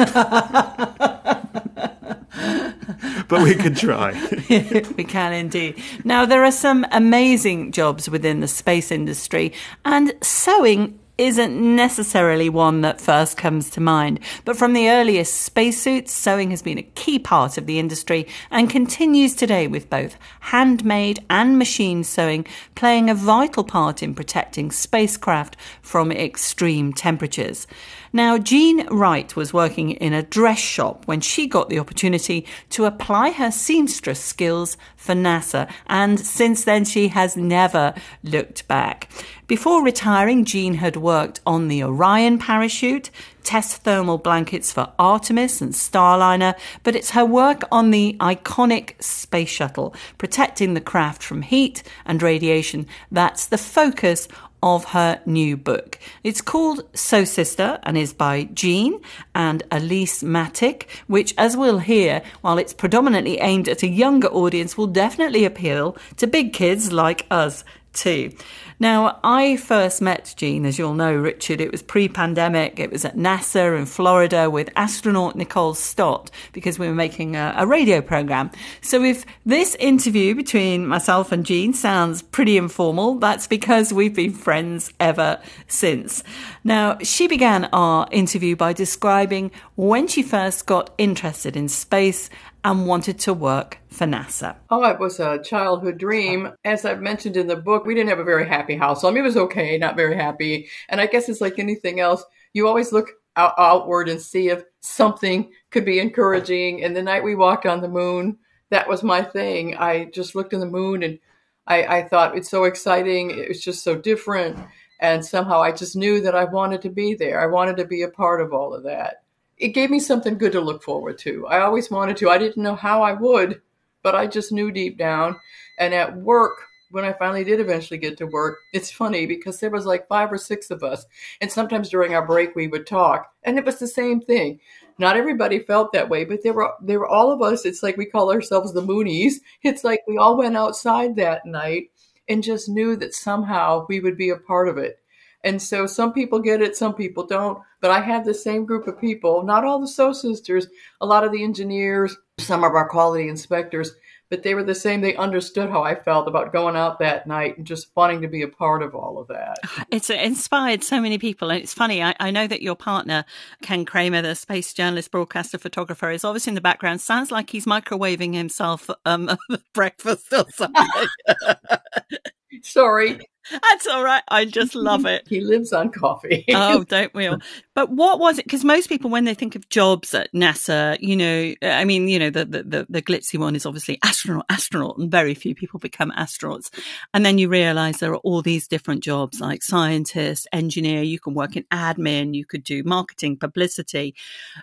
[3.28, 4.12] but we could try.
[4.98, 5.82] we can indeed.
[6.04, 9.54] Now, there are some amazing jobs within the space industry,
[9.86, 14.20] and sewing isn't necessarily one that first comes to mind.
[14.44, 18.72] But from the earliest spacesuits, sewing has been a key part of the industry and
[18.72, 25.56] continues today with both handmade and machine sewing playing a vital part in protecting spacecraft
[25.84, 27.68] from extreme temperatures.
[28.14, 32.84] Now, Jean Wright was working in a dress shop when she got the opportunity to
[32.84, 39.10] apply her seamstress skills for NASA, and since then she has never looked back.
[39.48, 43.12] Before retiring, Jean had worked on the Orion parachute,
[43.44, 49.50] test thermal blankets for Artemis and Starliner, but it's her work on the iconic space
[49.50, 54.28] shuttle, protecting the craft from heat and radiation, that's the focus
[54.64, 55.98] of her new book.
[56.24, 59.02] It's called Sew Sister and is by Jean
[59.34, 64.78] and Elise Matic, which, as we'll hear, while it's predominantly aimed at a younger audience,
[64.78, 68.32] will definitely appeal to big kids like us too.
[68.80, 71.62] Now, I first met Jean, as you'll know, Richard.
[71.62, 72.80] It was pre pandemic.
[72.80, 77.54] It was at NASA in Florida with astronaut Nicole Stott because we were making a,
[77.58, 78.50] a radio program.
[78.82, 84.34] So, if this interview between myself and Jean sounds pretty informal, that's because we've been
[84.34, 86.24] friends ever since.
[86.64, 92.30] Now, she began our interview by describing when she first got interested in space
[92.64, 94.56] and wanted to work for NASA.
[94.70, 96.54] Oh, it was a childhood dream.
[96.64, 99.04] As I've mentioned in the book, we didn't have a very happy house.
[99.04, 100.70] I mean, it was okay, not very happy.
[100.90, 102.24] And I guess it's like anything else.
[102.54, 106.84] You always look out- outward and see if something could be encouraging.
[106.84, 108.38] And the night we walked on the moon,
[108.70, 109.76] that was my thing.
[109.78, 111.20] I just looked in the moon and
[111.68, 113.32] I, I thought it's so exciting.
[113.32, 114.58] It was just so different.
[115.00, 117.42] And somehow I just knew that I wanted to be there.
[117.42, 119.21] I wanted to be a part of all of that.
[119.62, 121.46] It gave me something good to look forward to.
[121.46, 122.32] I always wanted to.
[122.32, 123.62] I didn't know how I would,
[124.02, 125.40] but I just knew deep down.
[125.78, 129.70] And at work, when I finally did eventually get to work, it's funny because there
[129.70, 131.06] was like five or six of us.
[131.42, 133.32] And sometimes during our break we would talk.
[133.44, 134.60] And it was the same thing.
[134.98, 137.98] Not everybody felt that way, but there were there were all of us, it's like
[137.98, 139.36] we call ourselves the Moonies.
[139.62, 141.92] It's like we all went outside that night
[142.28, 145.01] and just knew that somehow we would be a part of it.
[145.44, 147.60] And so some people get it, some people don't.
[147.80, 150.68] But I had the same group of people, not all the Sew Sisters,
[151.00, 153.94] a lot of the engineers, some of our quality inspectors,
[154.30, 155.02] but they were the same.
[155.02, 158.44] They understood how I felt about going out that night and just wanting to be
[158.44, 159.58] a part of all of that.
[159.92, 161.50] It's inspired so many people.
[161.50, 163.26] And it's funny, I, I know that your partner,
[163.62, 167.02] Ken Kremer, the space journalist, broadcaster, photographer, is obviously in the background.
[167.02, 169.38] Sounds like he's microwaving himself um,
[169.74, 170.88] breakfast or something.
[172.64, 173.20] Sorry,
[173.50, 174.22] That's all right.
[174.28, 175.28] I just love it.
[175.28, 176.46] he lives on coffee.
[176.50, 177.40] oh, don't we all?
[177.74, 178.46] But what was it?
[178.46, 182.08] Because most people, when they think of jobs at NASA, you know, uh, I mean,
[182.08, 185.56] you know, the, the, the, the glitzy one is obviously astronaut, astronaut, and very few
[185.56, 186.70] people become astronauts.
[187.14, 191.34] And then you realize there are all these different jobs like scientist, engineer, you can
[191.34, 194.16] work in admin, you could do marketing, publicity.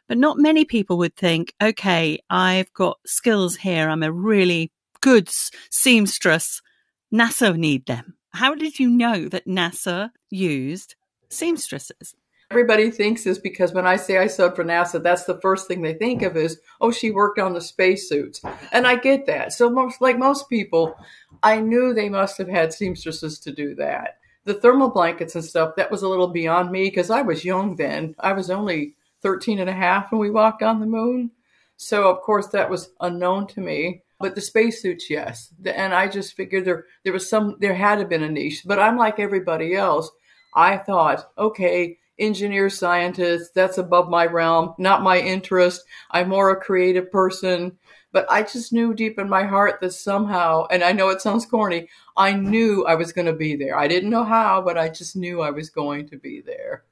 [0.07, 3.89] But not many people would think, okay, I've got skills here.
[3.89, 5.29] I'm a really good
[5.71, 6.63] seamstress.
[7.13, 8.15] NASA need them.
[8.33, 10.95] How did you know that NASA used
[11.31, 12.15] seamstresses?
[12.51, 15.83] Everybody thinks is because when I say I sewed for NASA, that's the first thing
[15.83, 18.41] they think of is, oh, she worked on the spacesuits.
[18.73, 19.53] And I get that.
[19.53, 20.95] So, most, like most people,
[21.43, 24.19] I knew they must have had seamstresses to do that.
[24.45, 27.77] The thermal blankets and stuff, that was a little beyond me because I was young
[27.77, 28.15] then.
[28.19, 31.31] I was only 13 and a half when we walked on the moon.
[31.77, 34.03] So, of course, that was unknown to me.
[34.21, 35.53] But the spacesuits, yes.
[35.65, 38.63] And I just figured there, there was some, there had to been a niche.
[38.67, 40.11] But I'm like everybody else.
[40.55, 45.83] I thought, okay, engineer, scientist, that's above my realm, not my interest.
[46.11, 47.79] I'm more a creative person.
[48.11, 51.47] But I just knew deep in my heart that somehow, and I know it sounds
[51.47, 53.79] corny, I knew I was going to be there.
[53.79, 56.85] I didn't know how, but I just knew I was going to be there.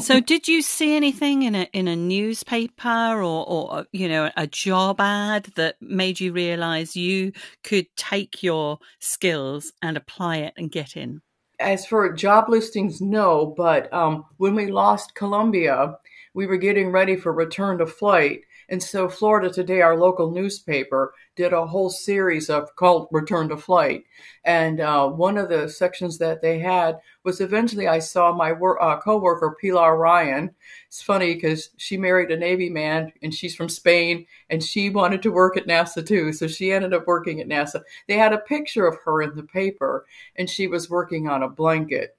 [0.00, 4.46] So, did you see anything in a in a newspaper or, or you know a
[4.46, 10.70] job ad that made you realize you could take your skills and apply it and
[10.70, 11.22] get in?
[11.58, 13.54] As for job listings, no.
[13.56, 15.96] But um, when we lost Columbia,
[16.34, 18.42] we were getting ready for return to flight.
[18.72, 23.56] And so Florida Today, our local newspaper, did a whole series of called Return to
[23.58, 24.04] Flight.
[24.46, 28.82] And uh, one of the sections that they had was eventually I saw my wor-
[28.82, 30.54] uh, coworker, Pilar Ryan.
[30.86, 35.20] It's funny because she married a Navy man and she's from Spain and she wanted
[35.24, 36.32] to work at NASA too.
[36.32, 37.82] So she ended up working at NASA.
[38.08, 40.06] They had a picture of her in the paper
[40.36, 42.16] and she was working on a blanket.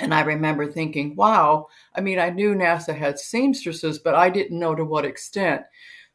[0.00, 4.58] And I remember thinking, wow, I mean, I knew NASA had seamstresses, but I didn't
[4.58, 5.62] know to what extent.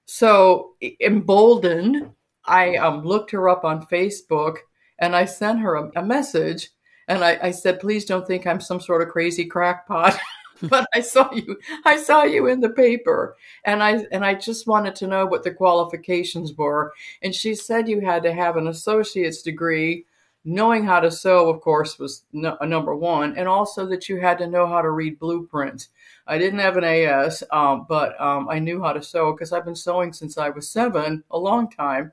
[0.06, 2.12] So emboldened,
[2.46, 4.58] I um, looked her up on Facebook
[5.00, 6.70] and I sent her a, a message.
[7.08, 10.18] And I, I, said, please don't think I'm some sort of crazy crackpot.
[10.64, 14.66] but I saw you, I saw you in the paper and I, and I just
[14.66, 16.94] wanted to know what the qualifications were.
[17.22, 20.06] And she said you had to have an associate's degree
[20.46, 24.38] knowing how to sew, of course, was no, number one, and also that you had
[24.38, 25.90] to know how to read blueprints.
[26.28, 29.66] I didn't have an AS, um, but um, I knew how to sew because I've
[29.66, 32.12] been sewing since I was seven, a long time.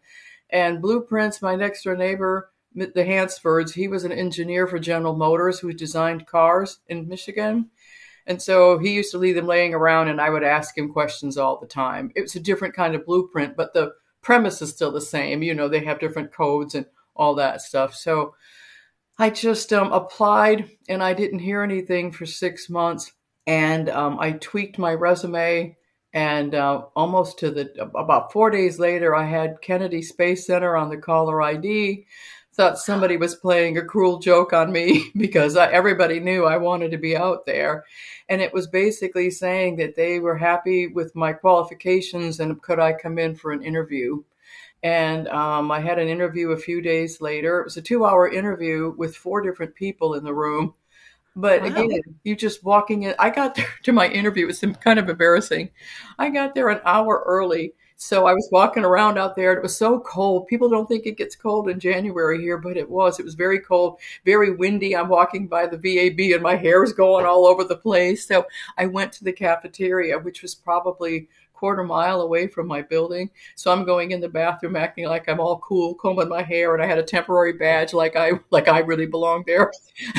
[0.48, 5.58] And blueprints, my next door neighbor, the Hansfords, he was an engineer for General Motors
[5.58, 7.70] who designed cars in Michigan.
[8.26, 11.36] And so he used to leave them laying around, and I would ask him questions
[11.36, 12.12] all the time.
[12.14, 15.42] It was a different kind of blueprint, but the premise is still the same.
[15.42, 17.94] You know, they have different codes and all that stuff.
[17.94, 18.34] So
[19.18, 23.12] I just um, applied and I didn't hear anything for six months.
[23.46, 25.76] And um, I tweaked my resume.
[26.14, 30.90] And uh, almost to the about four days later, I had Kennedy Space Center on
[30.90, 32.04] the caller ID.
[32.54, 36.90] Thought somebody was playing a cruel joke on me because I, everybody knew I wanted
[36.90, 37.84] to be out there.
[38.28, 42.92] And it was basically saying that they were happy with my qualifications and could I
[42.92, 44.22] come in for an interview.
[44.82, 47.60] And um, I had an interview a few days later.
[47.60, 50.74] It was a two hour interview with four different people in the room.
[51.34, 51.68] But wow.
[51.68, 53.14] again, you just walking in.
[53.18, 54.44] I got there to my interview.
[54.44, 55.70] It was kind of embarrassing.
[56.18, 57.74] I got there an hour early.
[58.02, 59.52] So I was walking around out there.
[59.52, 60.48] It was so cold.
[60.48, 63.20] People don't think it gets cold in January here, but it was.
[63.20, 64.96] It was very cold, very windy.
[64.96, 68.26] I'm walking by the VAB and my hair is going all over the place.
[68.26, 68.44] So
[68.76, 71.28] I went to the cafeteria, which was probably
[71.62, 73.30] quarter mile away from my building.
[73.54, 76.82] So I'm going in the bathroom acting like I'm all cool, combing my hair, and
[76.82, 79.70] I had a temporary badge like I like I really belonged there.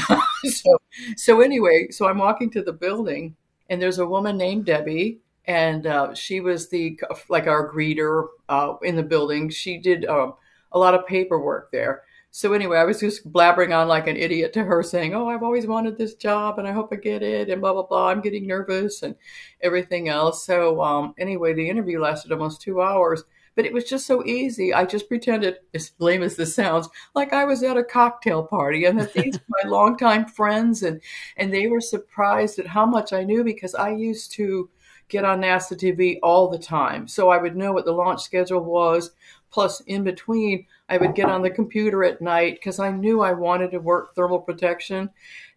[0.46, 0.78] so
[1.18, 3.36] so anyway, so I'm walking to the building,
[3.70, 8.76] and there's a woman named Debbie, and uh, she was the like our greeter uh,
[8.82, 9.50] in the building.
[9.50, 10.32] She did uh,
[10.72, 12.04] a lot of paperwork there.
[12.36, 15.44] So anyway, I was just blabbering on like an idiot to her saying, Oh, I've
[15.44, 18.10] always wanted this job and I hope I get it and blah, blah, blah.
[18.10, 19.14] I'm getting nervous and
[19.62, 20.44] everything else.
[20.44, 23.24] So, um, anyway, the interview lasted almost two hours,
[23.56, 24.74] but it was just so easy.
[24.74, 28.86] I just pretended, as lame as this sounds, like I was at a cocktail party
[28.86, 31.02] and that these were my longtime friends and,
[31.38, 34.72] and they were surprised at how much I knew because I used to
[35.08, 37.08] get on NASA TV all the time.
[37.08, 39.12] So I would know what the launch schedule was.
[39.54, 43.34] Plus, in between, I would get on the computer at night because I knew I
[43.34, 45.12] wanted to work thermal protection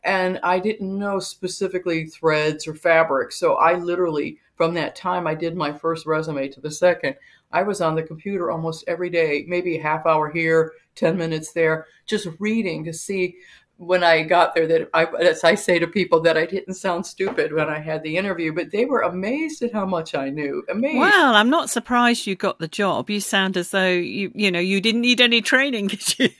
[0.04, 3.40] and I didn't know specifically threads or fabrics.
[3.40, 7.16] So I literally, from that time I did my first resume to the second,
[7.52, 11.52] I was on the computer almost every day, maybe a half hour here, 10 minutes
[11.52, 13.36] there, just reading to see
[13.78, 17.04] when I got there that I, as I say to people that I didn't sound
[17.04, 20.64] stupid when I had the interview, but they were amazed at how much I knew.
[20.70, 20.98] Amazed.
[20.98, 23.10] Well, I'm not surprised you got the job.
[23.10, 26.30] You sound as though you, you know, you didn't need any training because you,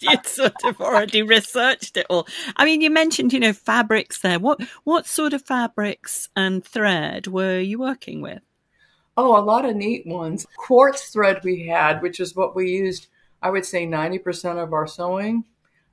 [0.00, 2.26] you'd sort of already researched it all.
[2.56, 4.38] I mean, you mentioned, you know, fabrics there.
[4.38, 8.40] What, what sort of fabrics and thread were you working with?
[9.18, 10.46] Oh, a lot of neat ones.
[10.56, 13.08] Quartz thread we had, which is what we used,
[13.42, 15.44] I would say 90% of our sewing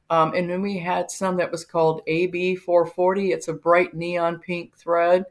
[0.09, 3.31] um, and then we had some that was called AB440.
[3.31, 5.25] It's a bright neon pink thread,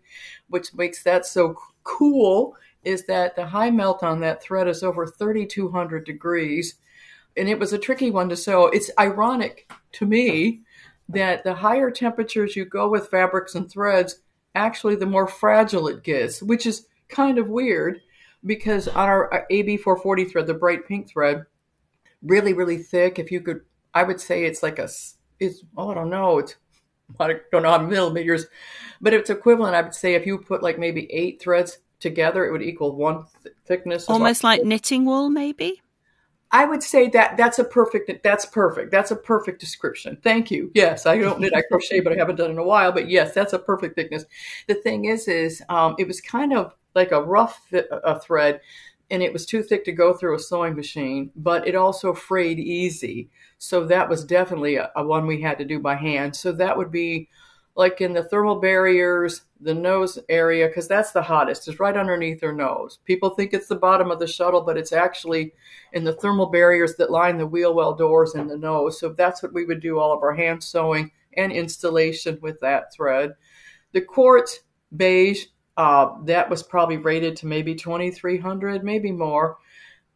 [0.49, 5.07] which makes that so cool is that the high melt on that thread is over
[5.07, 6.77] 3,200 degrees.
[7.37, 8.67] And it was a tricky one to sew.
[8.67, 10.61] It's ironic to me
[11.09, 14.23] that the higher temperatures you go with fabrics and threads,
[14.55, 18.01] actually the more fragile it gets, which is kind of weird
[18.45, 21.45] because on our AB440 thread, the bright pink thread,
[22.23, 23.63] really, really thick, if you could
[23.95, 24.89] I would say it's like a,
[25.41, 26.57] it's, oh, I don't know, it's,
[27.19, 28.47] I don't know how millimeters,
[29.01, 29.75] but it's equivalent.
[29.75, 33.25] I would say if you put like maybe eight threads together, it would equal one
[33.43, 34.09] th- thickness.
[34.09, 35.81] Almost like knitting wool, maybe?
[36.51, 38.91] I would say that that's a perfect, that's perfect.
[38.91, 40.17] That's a perfect description.
[40.23, 40.71] Thank you.
[40.75, 42.91] Yes, I don't knit, I crochet, but I haven't done it in a while.
[42.91, 44.25] But yes, that's a perfect thickness.
[44.67, 48.61] The thing is, is um, it was kind of like a rough th- a thread
[49.11, 52.59] and it was too thick to go through a sewing machine, but it also frayed
[52.59, 53.31] easy.
[53.59, 56.37] So that was definitely a, a, one we had to do by hand.
[56.37, 57.29] So that would be
[57.75, 62.41] like in the thermal barriers, the nose area, because that's the hottest, is right underneath
[62.41, 62.99] their nose.
[63.05, 65.53] People think it's the bottom of the shuttle, but it's actually
[65.93, 68.99] in the thermal barriers that line the wheel well doors and the nose.
[68.99, 72.93] So that's what we would do all of our hand sewing and installation with that
[72.93, 73.35] thread.
[73.93, 74.61] The quartz
[74.95, 75.47] beige,
[75.79, 79.59] uh, that was probably rated to maybe 2300, maybe more.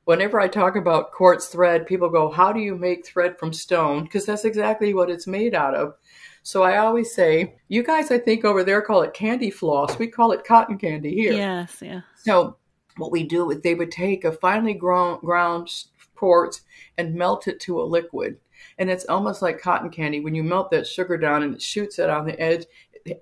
[0.05, 4.03] Whenever I talk about quartz thread, people go, How do you make thread from stone?
[4.03, 5.95] Because that's exactly what it's made out of.
[6.43, 9.97] So I always say, you guys, I think over there call it candy floss.
[10.01, 11.33] We call it cotton candy here.
[11.33, 12.01] Yes, yeah.
[12.17, 12.57] So
[12.97, 15.73] what we do is they would take a finely ground, ground
[16.17, 16.63] quartz
[16.99, 18.37] and melt it to a liquid.
[18.79, 20.19] And it's almost like cotton candy.
[20.19, 22.65] When you melt that sugar down and it shoots it on the edge,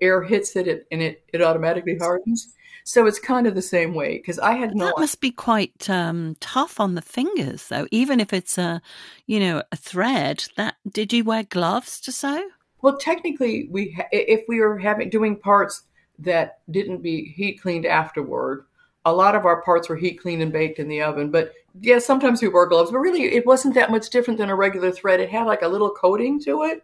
[0.01, 2.53] air hits it and it, it automatically hardens.
[2.83, 4.85] So it's kind of the same way because I had no.
[4.85, 7.87] That must be quite um, tough on the fingers, though.
[7.91, 8.81] Even if it's a,
[9.27, 10.45] you know, a thread.
[10.57, 12.43] That did you wear gloves to sew?
[12.81, 15.83] Well, technically, we if we were having doing parts
[16.19, 18.65] that didn't be heat cleaned afterward,
[19.05, 21.29] a lot of our parts were heat cleaned and baked in the oven.
[21.29, 24.55] But yeah, sometimes we wore gloves, but really it wasn't that much different than a
[24.55, 25.19] regular thread.
[25.19, 26.83] It had like a little coating to it.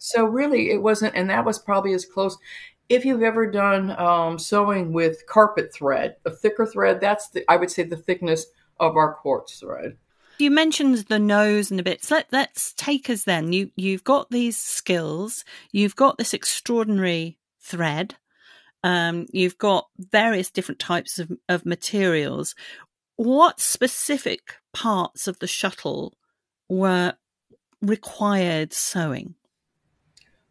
[0.00, 2.36] So really it wasn't, and that was probably as close.
[2.88, 7.56] If you've ever done um, sewing with carpet thread, a thicker thread, that's the, I
[7.56, 8.46] would say the thickness
[8.80, 9.96] of our quartz thread.
[10.38, 12.10] You mentioned the nose and the bits.
[12.10, 13.52] Let, let's take us then.
[13.52, 15.44] You you've got these skills.
[15.72, 18.14] You've got this extraordinary thread.
[18.84, 22.54] Um, you've got various different types of, of materials.
[23.16, 26.16] What specific parts of the shuttle
[26.68, 27.14] were
[27.82, 29.34] required sewing?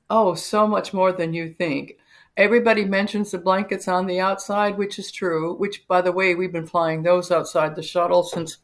[0.10, 1.97] Oh, so much more than you think.
[2.38, 6.51] Everybody mentions the blankets on the outside, which is true, which, by the way, we've
[6.51, 8.60] been flying those outside the shuttle since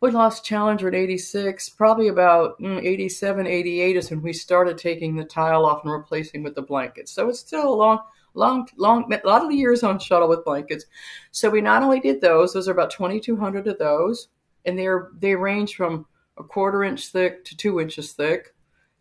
[0.00, 1.70] we lost Challenger in 86.
[1.70, 6.42] Probably about mm, 87, 88 is when we started taking the tile off and replacing
[6.42, 7.12] with the blankets.
[7.12, 8.00] So it's still a long,
[8.34, 10.84] long, long, a lot of years on shuttle with blankets.
[11.30, 14.28] So we not only did those, those are about 2,200 of those,
[14.66, 18.53] and they're, they range from a quarter inch thick to two inches thick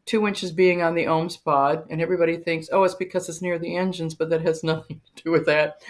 [0.05, 3.57] two inches being on the OMS pod, and everybody thinks, oh, it's because it's near
[3.57, 5.81] the engines, but that has nothing to do with that.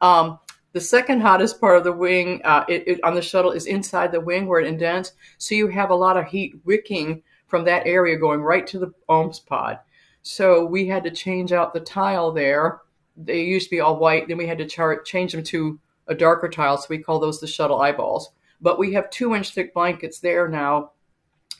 [0.00, 0.38] Um,
[0.72, 4.12] the second hottest part of the wing uh, it, it, on the shuttle is inside
[4.12, 7.86] the wing where it indents, so you have a lot of heat wicking from that
[7.86, 9.78] area going right to the OMS pod.
[10.22, 12.80] So we had to change out the tile there.
[13.16, 16.14] They used to be all white, then we had to char- change them to a
[16.14, 18.30] darker tile, so we call those the shuttle eyeballs.
[18.60, 20.92] But we have two inch thick blankets there now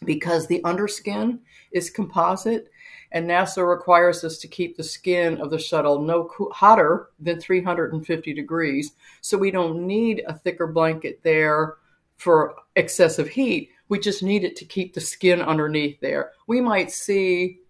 [0.04, 1.38] because the underskin
[1.72, 2.70] is composite
[3.12, 8.34] and NASA requires us to keep the skin of the shuttle no hotter than 350
[8.34, 8.92] degrees.
[9.20, 11.76] So we don't need a thicker blanket there
[12.16, 13.70] for excessive heat.
[13.88, 16.32] We just need it to keep the skin underneath there.
[16.46, 17.60] We might see,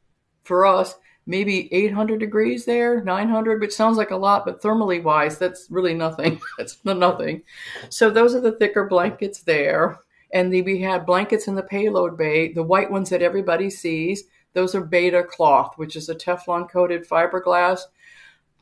[0.43, 5.39] for us, maybe 800 degrees there, 900, which sounds like a lot, but thermally wise,
[5.39, 6.41] that's really nothing.
[6.59, 7.43] that's nothing.
[7.91, 10.01] So those are the thicker blankets there.
[10.33, 14.25] And the, we had blankets in the payload bay, the white ones that everybody sees.
[14.53, 17.81] Those are beta cloth, which is a Teflon coated fiberglass.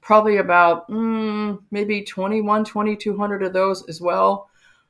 [0.00, 4.48] Probably about mm, maybe 21, 2200 of those as well.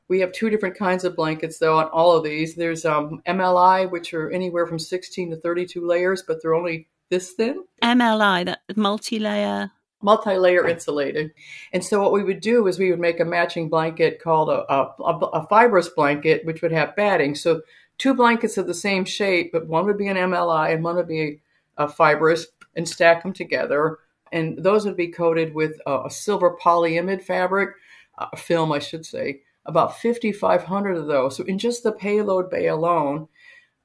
[0.08, 2.54] We have two different kinds of blankets, though, on all of these.
[2.54, 7.32] There's um, MLI, which are anywhere from 16 to 32 layers, but they're only this
[7.32, 7.64] thin.
[7.82, 9.72] MLI, that multi layer
[10.06, 11.34] multi-layer insulated.
[11.72, 14.72] And so what we would do is we would make a matching blanket called a,
[14.72, 17.34] a, a, fibrous blanket, which would have batting.
[17.34, 17.62] So
[17.98, 21.08] two blankets of the same shape, but one would be an MLI and one would
[21.08, 21.42] be
[21.76, 22.46] a fibrous,
[22.76, 23.98] and stack them together.
[24.32, 27.70] And those would be coated with a, a silver polyimide fabric,
[28.16, 31.36] a film, I should say, about 5,500 of those.
[31.36, 33.28] So in just the payload bay alone,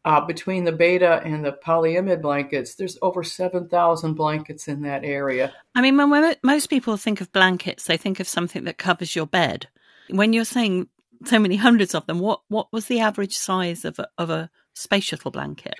[0.03, 5.53] uh, between the beta and the polyimide blankets, there's over 7,000 blankets in that area.
[5.75, 9.27] I mean, when most people think of blankets, they think of something that covers your
[9.27, 9.67] bed.
[10.09, 10.87] When you're saying
[11.25, 14.49] so many hundreds of them, what, what was the average size of a, of a
[14.73, 15.75] space shuttle blanket?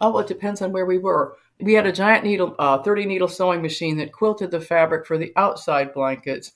[0.00, 1.36] Oh, well, it depends on where we were.
[1.60, 5.18] We had a giant needle, uh, 30 needle sewing machine that quilted the fabric for
[5.18, 6.52] the outside blankets.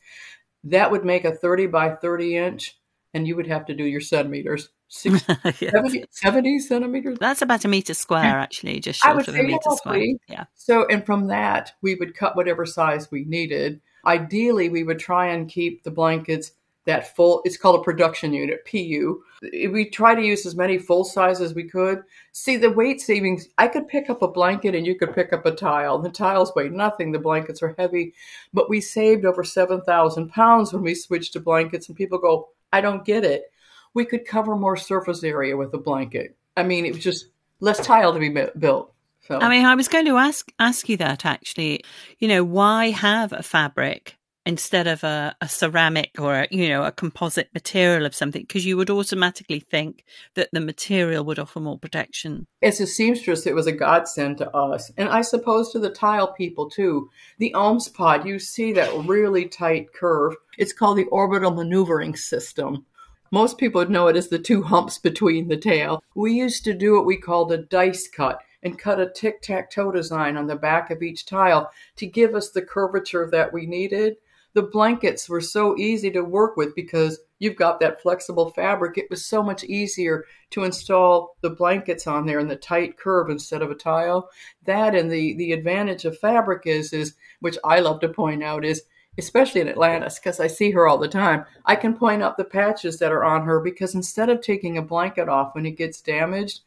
[0.64, 2.78] That would make a 30 by 30 inch,
[3.14, 4.70] and you would have to do your centimeters.
[4.92, 5.72] 60, yes.
[5.72, 7.18] 70, 70, centimeters.
[7.18, 10.04] That's about a meter square, actually, just short of a meter square.
[10.28, 10.44] Yeah.
[10.56, 13.80] So, and from that, we would cut whatever size we needed.
[14.04, 16.52] Ideally, we would try and keep the blankets
[16.86, 17.40] that full.
[17.44, 19.22] It's called a production unit, PU.
[19.42, 22.02] We try to use as many full size as we could.
[22.32, 23.46] See, the weight savings.
[23.58, 26.00] I could pick up a blanket, and you could pick up a tile.
[26.00, 27.12] The tiles weigh nothing.
[27.12, 28.14] The blankets are heavy,
[28.52, 31.86] but we saved over seven thousand pounds when we switched to blankets.
[31.86, 33.52] And people go, "I don't get it."
[33.94, 36.36] We could cover more surface area with a blanket.
[36.56, 37.26] I mean, it was just
[37.60, 38.28] less tile to be
[38.58, 38.92] built.
[39.22, 41.84] So I mean, I was going to ask ask you that actually.
[42.18, 44.16] You know, why have a fabric
[44.46, 48.42] instead of a, a ceramic or a, you know a composite material of something?
[48.42, 52.46] Because you would automatically think that the material would offer more protection.
[52.62, 56.32] as a seamstress, it was a godsend to us, and I suppose to the tile
[56.32, 57.10] people too.
[57.38, 60.34] The OMS pod, you see that really tight curve.
[60.58, 62.86] It's called the orbital maneuvering system.
[63.32, 66.02] Most people know it as the two humps between the tail.
[66.16, 69.70] We used to do what we called a dice cut and cut a tic tac
[69.70, 73.66] toe design on the back of each tile to give us the curvature that we
[73.66, 74.16] needed.
[74.54, 78.98] The blankets were so easy to work with because you've got that flexible fabric.
[78.98, 83.30] It was so much easier to install the blankets on there in the tight curve
[83.30, 84.28] instead of a tile.
[84.64, 88.64] That and the, the advantage of fabric is, is, which I love to point out,
[88.64, 88.82] is
[89.18, 92.44] especially in Atlantis, because I see her all the time, I can point out the
[92.44, 96.00] patches that are on her because instead of taking a blanket off when it gets
[96.00, 96.60] damaged,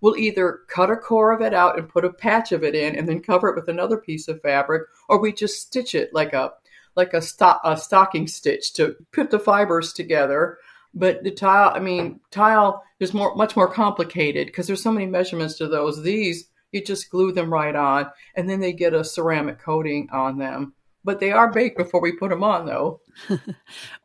[0.00, 2.96] we'll either cut a core of it out and put a patch of it in
[2.96, 6.32] and then cover it with another piece of fabric, or we just stitch it like
[6.32, 6.52] a
[6.94, 10.56] like a, sto- a stocking stitch to put the fibers together.
[10.94, 15.06] But the tile, I mean, tile is more much more complicated because there's so many
[15.06, 16.02] measurements to those.
[16.02, 20.38] These you just glue them right on, and then they get a ceramic coating on
[20.38, 20.74] them.
[21.06, 23.00] But they are baked before we put them on, though.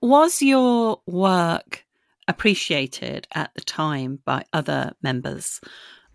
[0.02, 1.84] Was your work
[2.28, 5.60] appreciated at the time by other members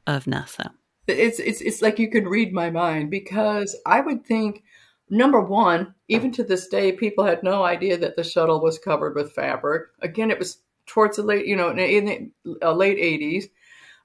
[0.07, 0.70] of NASA?
[1.09, 4.62] It's it's it's like you could read my mind because I would think
[5.11, 9.16] number one, even to this day, people had no idea that the shuttle was covered
[9.16, 9.89] with fabric.
[10.03, 12.05] Again, it was towards the late, you know, in
[12.45, 13.51] the uh, late '80s.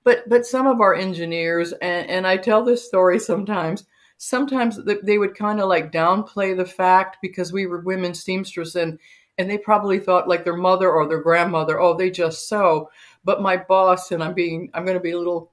[0.03, 3.86] But but some of our engineers, and, and I tell this story sometimes.
[4.24, 8.99] Sometimes they would kind of like downplay the fact because we were women seamstresses and
[9.39, 12.88] and they probably thought like their mother or their grandmother, oh, they just sew.
[13.24, 15.51] But my boss, and I'm being, I'm going to be a little.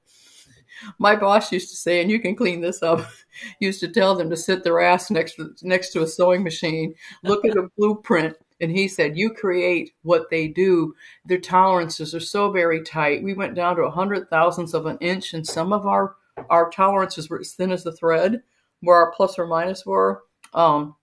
[0.99, 3.09] My boss used to say, and you can clean this up.
[3.59, 6.93] used to tell them to sit their ass next to next to a sewing machine,
[7.23, 10.93] look at a blueprint, and he said, "You create what they do.
[11.25, 13.23] Their tolerances are so very tight.
[13.23, 16.17] We went down to a hundred thousandths of an inch, and some of our
[16.51, 18.43] our tolerances were as thin as a thread,
[18.81, 20.23] where our plus or minus were."
[20.53, 20.95] Um,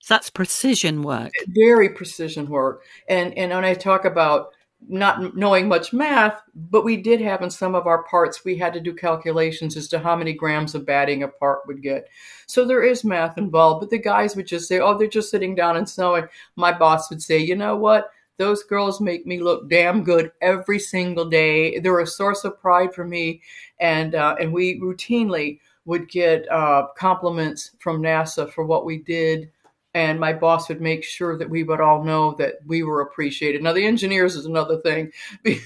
[0.00, 1.30] so that's precision work.
[1.46, 2.84] Very precision work.
[3.08, 4.48] And and when I talk about
[4.88, 8.72] not knowing much math, but we did have in some of our parts, we had
[8.72, 12.08] to do calculations as to how many grams of batting a part would get.
[12.46, 15.54] So there is math involved, but the guys would just say, oh, they're just sitting
[15.54, 16.26] down and sewing.
[16.56, 18.10] My boss would say, you know what?
[18.38, 21.78] Those girls make me look damn good every single day.
[21.78, 23.42] They're a source of pride for me.
[23.78, 29.50] And, uh, and we routinely would get uh, compliments from NASA for what we did
[29.94, 33.62] and my boss would make sure that we would all know that we were appreciated.
[33.62, 35.12] Now, the engineers is another thing.
[35.44, 35.60] we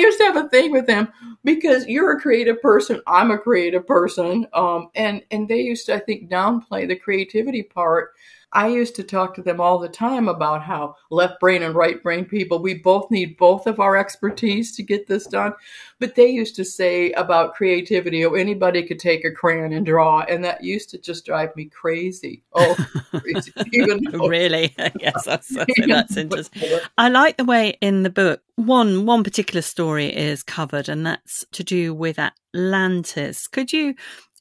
[0.00, 1.12] used to have a thing with them
[1.44, 5.94] because you're a creative person, I'm a creative person, um, and and they used to,
[5.94, 8.14] I think, downplay the creativity part.
[8.52, 12.02] I used to talk to them all the time about how left brain and right
[12.02, 15.52] brain people, we both need both of our expertise to get this done.
[15.98, 20.20] But they used to say about creativity, oh, anybody could take a crayon and draw.
[20.20, 22.42] And that used to just drive me crazy.
[22.54, 22.74] Oh,
[23.20, 23.52] crazy.
[23.72, 24.74] Even though, really?
[25.00, 26.80] yes, that's, that's, that's interesting.
[26.96, 31.44] I like the way in the book, one, one particular story is covered, and that's
[31.52, 33.46] to do with Atlantis.
[33.46, 33.94] Could you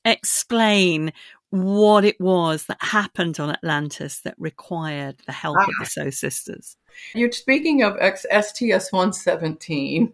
[0.05, 1.12] explain
[1.50, 5.64] what it was that happened on Atlantis that required the help ah.
[5.64, 6.78] of the Sew Sisters.
[7.14, 10.14] You're speaking of STS 117.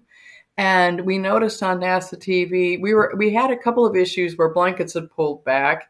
[0.55, 4.53] And we noticed on NASA TV, we were we had a couple of issues where
[4.53, 5.89] blankets had pulled back.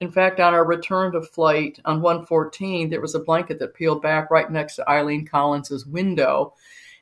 [0.00, 4.02] In fact, on our return to flight on 114, there was a blanket that peeled
[4.02, 6.54] back right next to Eileen Collins's window.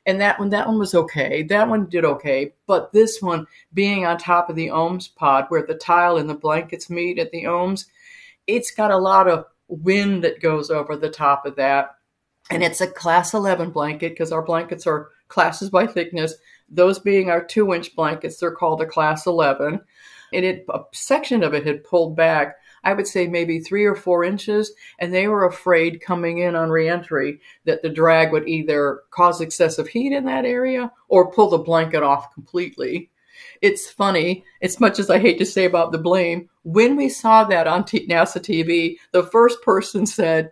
[0.05, 1.43] And that one, that one was okay.
[1.43, 2.53] That one did okay.
[2.65, 6.35] But this one, being on top of the OMS pod, where the tile and the
[6.35, 7.85] blankets meet at the OMS,
[8.47, 11.91] it's got a lot of wind that goes over the top of that.
[12.49, 16.33] And it's a class 11 blanket because our blankets are classes by thickness.
[16.67, 19.79] Those being our two inch blankets, they're called a class 11.
[20.33, 23.95] And it, a section of it had pulled back I would say maybe three or
[23.95, 29.01] four inches, and they were afraid coming in on reentry that the drag would either
[29.11, 33.09] cause excessive heat in that area or pull the blanket off completely.
[33.61, 37.43] It's funny, as much as I hate to say about the blame, when we saw
[37.43, 40.51] that on NASA TV, the first person said,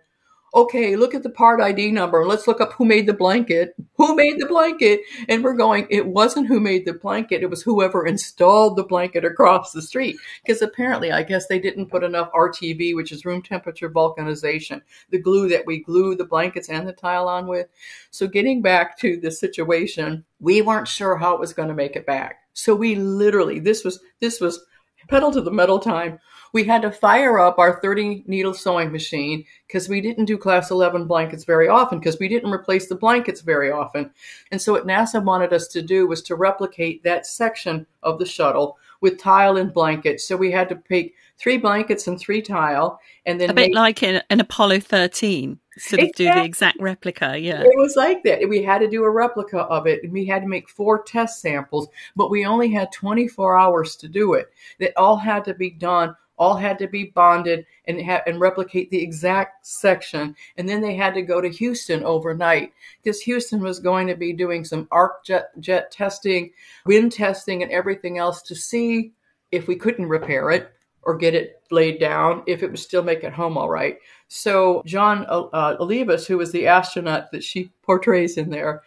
[0.54, 2.26] okay, look at the part ID number.
[2.26, 3.74] Let's look up who made the blanket.
[3.96, 5.00] Who made the blanket?
[5.28, 7.42] And we're going, it wasn't who made the blanket.
[7.42, 10.16] It was whoever installed the blanket across the street.
[10.44, 14.80] Because apparently, I guess they didn't put enough RTV, which is room temperature vulcanization,
[15.10, 17.68] the glue that we glue the blankets and the tile on with.
[18.10, 21.96] So getting back to the situation, we weren't sure how it was going to make
[21.96, 22.40] it back.
[22.52, 24.64] So we literally, this was, this was
[25.08, 26.18] pedal to the metal time.
[26.52, 30.70] We had to fire up our 30 needle sewing machine because we didn't do class
[30.70, 34.10] 11 blankets very often because we didn't replace the blankets very often.
[34.50, 38.26] And so what NASA wanted us to do was to replicate that section of the
[38.26, 40.26] shuttle with tile and blankets.
[40.26, 43.74] So we had to pick three blankets and three tile and then A bit make-
[43.74, 47.38] like in an Apollo 13, sort of do the exact replica.
[47.38, 47.62] Yeah.
[47.62, 48.48] It was like that.
[48.48, 51.40] We had to do a replica of it, and we had to make four test
[51.40, 54.50] samples, but we only had 24 hours to do it.
[54.78, 58.90] It all had to be done, all had to be bonded, and ha- and replicate
[58.90, 60.34] the exact section.
[60.56, 62.72] And then they had to go to Houston overnight
[63.02, 66.50] because Houston was going to be doing some arc jet, jet testing,
[66.84, 69.12] wind testing, and everything else to see
[69.52, 70.72] if we couldn't repair it
[71.02, 73.98] or get it laid down, if it would still make it home all right.
[74.28, 78.82] So John uh, Olivas, who was the astronaut that she portrays in there,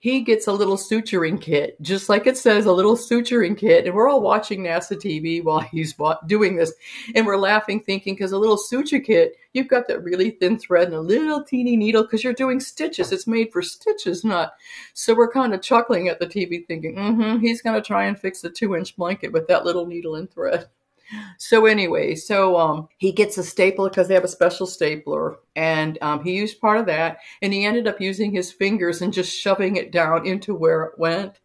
[0.00, 3.84] he gets a little suturing kit, just like it says, a little suturing kit.
[3.84, 5.94] And we're all watching NASA TV while he's
[6.26, 6.72] doing this.
[7.16, 10.86] And we're laughing, thinking, because a little suture kit, you've got that really thin thread
[10.86, 13.10] and a little teeny needle because you're doing stitches.
[13.10, 14.52] It's made for stitches, not.
[14.94, 18.18] So we're kind of chuckling at the TV, thinking, mm-hmm, he's going to try and
[18.18, 20.68] fix a two inch blanket with that little needle and thread.
[21.38, 25.98] So anyway, so um, he gets a stapler because they have a special stapler, and
[26.02, 29.36] um, he used part of that, and he ended up using his fingers and just
[29.36, 31.40] shoving it down into where it went.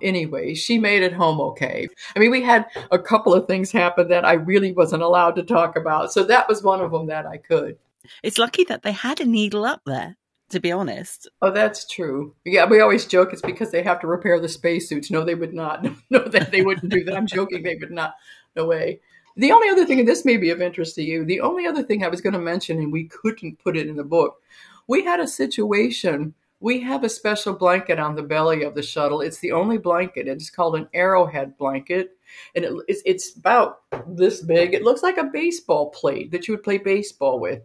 [0.00, 1.88] Anyway, she made it home okay.
[2.14, 5.42] I mean, we had a couple of things happen that I really wasn't allowed to
[5.42, 7.78] talk about, so that was one of them that I could.
[8.22, 10.16] It's lucky that they had a needle up there,
[10.50, 11.28] to be honest.
[11.42, 12.34] Oh, that's true.
[12.44, 15.10] Yeah, we always joke it's because they have to repair the spacesuits.
[15.10, 15.84] No, they would not.
[16.10, 17.16] No, that they wouldn't do that.
[17.16, 17.62] I'm joking.
[17.62, 18.14] They would not.
[18.56, 19.00] No way.
[19.38, 21.84] The only other thing, and this may be of interest to you, the only other
[21.84, 24.42] thing I was going to mention, and we couldn't put it in the book,
[24.88, 26.34] we had a situation.
[26.58, 29.20] We have a special blanket on the belly of the shuttle.
[29.20, 30.26] It's the only blanket.
[30.26, 32.16] It's called an arrowhead blanket,
[32.56, 34.74] and it, it's, it's about this big.
[34.74, 37.62] It looks like a baseball plate that you would play baseball with.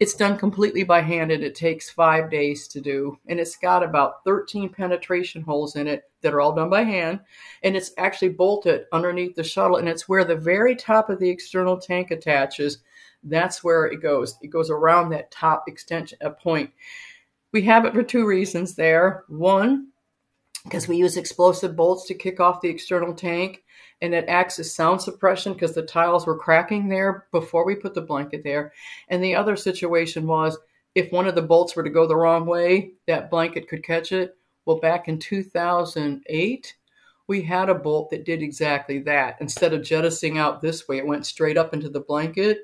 [0.00, 3.18] It's done completely by hand and it takes five days to do.
[3.28, 7.20] And it's got about 13 penetration holes in it that are all done by hand.
[7.62, 9.76] And it's actually bolted underneath the shuttle.
[9.76, 12.78] And it's where the very top of the external tank attaches.
[13.22, 14.38] That's where it goes.
[14.40, 16.70] It goes around that top extension uh, point.
[17.52, 19.24] We have it for two reasons there.
[19.28, 19.88] One,
[20.64, 23.64] because we use explosive bolts to kick off the external tank
[24.02, 27.94] and it acts as sound suppression because the tiles were cracking there before we put
[27.94, 28.72] the blanket there.
[29.08, 30.58] And the other situation was
[30.94, 34.12] if one of the bolts were to go the wrong way, that blanket could catch
[34.12, 34.36] it.
[34.64, 36.76] Well, back in 2008,
[37.28, 39.36] we had a bolt that did exactly that.
[39.40, 42.58] Instead of jettisoning out this way, it went straight up into the blanket.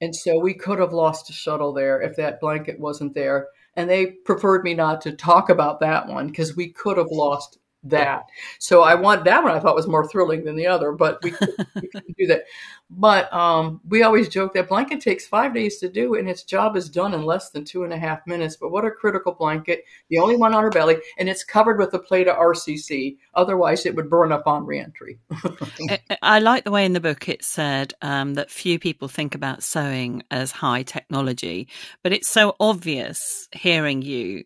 [0.00, 3.48] And so we could have lost a shuttle there if that blanket wasn't there.
[3.74, 7.58] And they preferred me not to talk about that one because we could have lost
[7.84, 8.24] that.
[8.58, 9.52] So I want that one.
[9.52, 11.50] I thought was more thrilling than the other, but we, could,
[11.80, 12.44] we couldn't do that.
[12.90, 16.76] But um, we always joke that blanket takes five days to do, and its job
[16.76, 18.56] is done in less than two and a half minutes.
[18.56, 19.84] But what a critical blanket!
[20.08, 23.18] The only one on her belly, and it's covered with a plate of RCC.
[23.34, 25.18] Otherwise, it would burn up on reentry.
[25.90, 29.34] I, I like the way in the book it said um, that few people think
[29.34, 31.68] about sewing as high technology,
[32.02, 34.44] but it's so obvious hearing you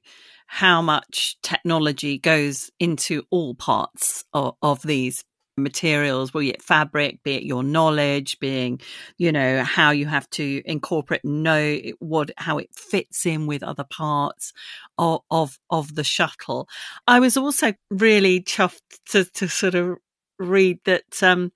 [0.55, 5.25] how much technology goes into all parts of, of these
[5.57, 8.79] materials, be it fabric, be it your knowledge, being,
[9.17, 13.85] you know, how you have to incorporate know what, how it fits in with other
[13.85, 14.53] parts
[14.99, 16.69] of, of, of the shuttle.
[17.07, 18.83] I was also really chuffed
[19.13, 19.97] to, to sort of
[20.39, 21.51] read that, um,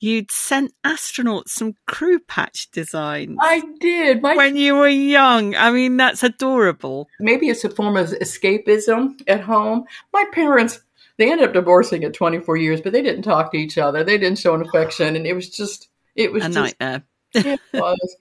[0.00, 3.38] you'd sent astronauts some crew patch designs.
[3.40, 4.22] I did.
[4.22, 5.54] My, when you were young.
[5.54, 7.08] I mean, that's adorable.
[7.20, 9.84] Maybe it's a form of escapism at home.
[10.12, 10.80] My parents,
[11.18, 14.02] they ended up divorcing at 24 years, but they didn't talk to each other.
[14.02, 17.02] They didn't show an affection, and it was just, it was a just, nightmare.
[17.34, 18.16] it was.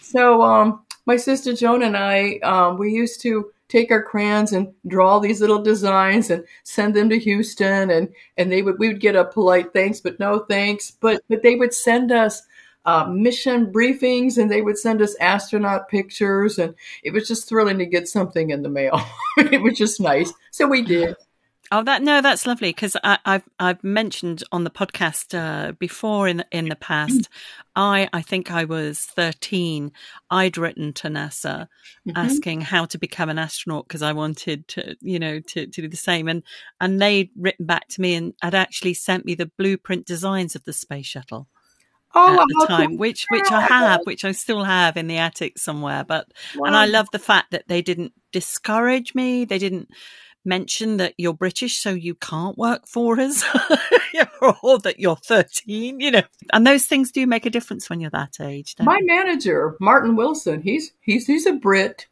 [0.00, 4.72] So, um, my sister Joan and I, um, we used to take our crayons and
[4.86, 9.00] draw these little designs and send them to Houston and and they would we would
[9.00, 10.90] get a polite thanks but no thanks.
[10.90, 12.42] But but they would send us
[12.84, 17.78] uh, mission briefings and they would send us astronaut pictures and it was just thrilling
[17.78, 19.00] to get something in the mail.
[19.36, 20.32] It was just nice.
[20.50, 21.16] So we did
[21.72, 26.44] Oh, that no, that's lovely because I've I've mentioned on the podcast uh, before in
[26.50, 27.28] in the past.
[27.76, 29.92] I I think I was thirteen.
[30.30, 31.68] I'd written to NASA
[32.08, 32.16] mm-hmm.
[32.16, 35.86] asking how to become an astronaut because I wanted to, you know, to to do
[35.86, 36.26] the same.
[36.26, 36.42] And
[36.80, 40.64] and they'd written back to me and had actually sent me the blueprint designs of
[40.64, 41.46] the space shuttle.
[42.12, 45.56] Oh, at the time, which which I have, which I still have in the attic
[45.56, 46.02] somewhere.
[46.02, 46.66] But wow.
[46.66, 49.44] and I love the fact that they didn't discourage me.
[49.44, 49.88] They didn't
[50.44, 53.44] mention that you're British, so you can't work for us,
[54.62, 56.22] or that you're 13, you know.
[56.52, 58.74] And those things do make a difference when you're that age.
[58.76, 59.06] Don't My they?
[59.06, 62.06] manager, Martin Wilson, he's he's he's a Brit.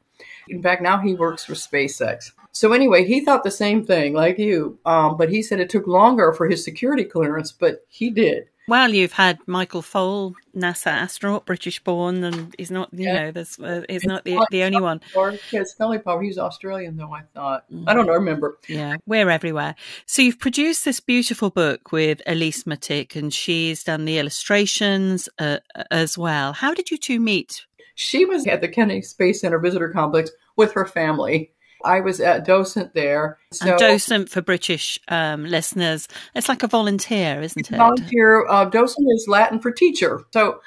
[0.48, 2.32] In fact, now he works for SpaceX.
[2.52, 5.86] So anyway, he thought the same thing like you, um, but he said it took
[5.86, 8.48] longer for his security clearance, but he did.
[8.68, 13.14] Well, you've had Michael Foale, NASA astronaut, British born, and he's not, you Yeah.
[13.14, 15.00] know, there's, uh, he's not the, the only one.
[15.50, 16.22] Yeah, Scully-Power.
[16.22, 17.12] He's Australian, though.
[17.12, 17.64] I thought.
[17.86, 18.12] I don't know.
[18.12, 18.58] Remember?
[18.68, 19.74] Yeah, we're everywhere.
[20.04, 25.58] So you've produced this beautiful book with Elise Matic, and she's done the illustrations uh,
[25.90, 26.52] as well.
[26.52, 27.64] How did you two meet?
[27.94, 31.52] She was at the Kennedy Space Center Visitor Complex with her family.
[31.84, 33.38] I was a docent there.
[33.52, 37.76] So and docent for British um, listeners, it's like a volunteer, isn't it?
[37.76, 40.24] volunteer uh, docent is Latin for teacher.
[40.32, 40.60] So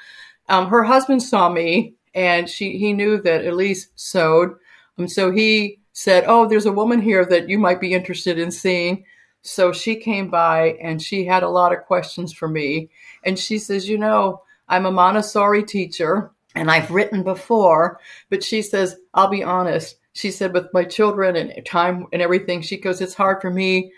[0.48, 4.54] um, her husband saw me, and she he knew that Elise sewed.
[4.98, 8.50] Um, so he said, "Oh, there's a woman here that you might be interested in
[8.50, 9.04] seeing."
[9.42, 12.90] So she came by, and she had a lot of questions for me.
[13.24, 18.00] And she says, "You know, I'm a Montessori teacher, and I've written before,
[18.30, 22.62] but she says, I'll be honest." She said, with my children and time and everything,
[22.62, 23.92] she goes, it's hard for me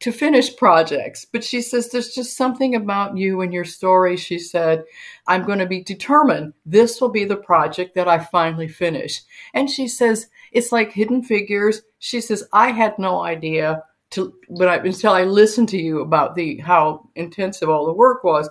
[0.00, 1.24] to finish projects.
[1.24, 4.16] But she says, there's just something about you and your story.
[4.16, 4.84] She said,
[5.26, 6.52] I'm going to be determined.
[6.66, 9.22] This will be the project that I finally finish.
[9.54, 11.82] And she says, it's like hidden figures.
[11.98, 16.34] She says, I had no idea to, but I, until I listened to you about
[16.34, 18.50] the, how intensive all the work was.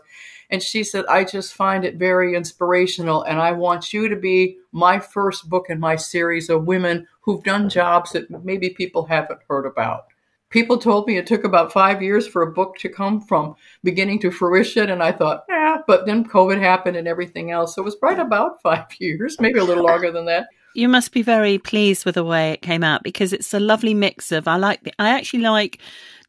[0.54, 3.24] And she said, I just find it very inspirational.
[3.24, 7.44] And I want you to be my first book in my series of women who've
[7.44, 10.04] done jobs that maybe people haven't heard about.
[10.52, 14.20] People told me it took about five years for a book to come from beginning
[14.20, 14.92] to fruition.
[14.92, 17.74] And I thought, yeah, but then COVID happened and everything else.
[17.74, 20.50] So it was right about five years, maybe a little longer than that.
[20.76, 23.94] You must be very pleased with the way it came out because it's a lovely
[23.94, 24.48] mix of.
[24.48, 24.84] I like.
[24.84, 25.80] The, I actually like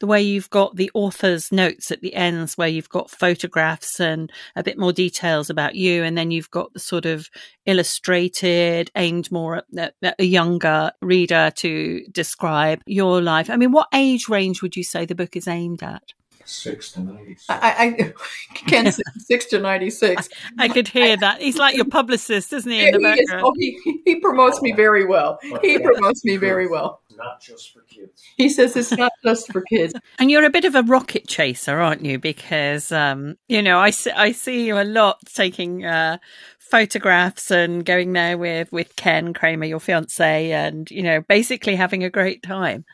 [0.01, 4.31] the way you've got the author's notes at the ends, where you've got photographs and
[4.55, 7.31] a bit more details about you, and then you've got the sort of
[7.65, 13.49] illustrated, aimed more at, at a younger reader to describe your life.
[13.49, 16.13] I mean, what age range would you say the book is aimed at?
[16.47, 17.37] Six to ninety.
[17.49, 18.13] I, I
[18.55, 20.29] Ken said six to ninety six.
[20.59, 21.41] I could hear that.
[21.41, 22.87] He's like your publicist, isn't he?
[22.89, 25.39] In the He, is- oh, he, he promotes me very well.
[25.63, 27.01] He promotes me very well.
[27.17, 28.23] Not just for kids.
[28.37, 29.95] He says it's not just for kids.
[30.19, 32.19] And you're a bit of a rocket chaser, aren't you?
[32.19, 36.19] Because, um, you know, I see, I see you a lot taking uh,
[36.59, 42.03] photographs and going there with, with Ken Kremer, your fiance, and, you know, basically having
[42.03, 42.85] a great time.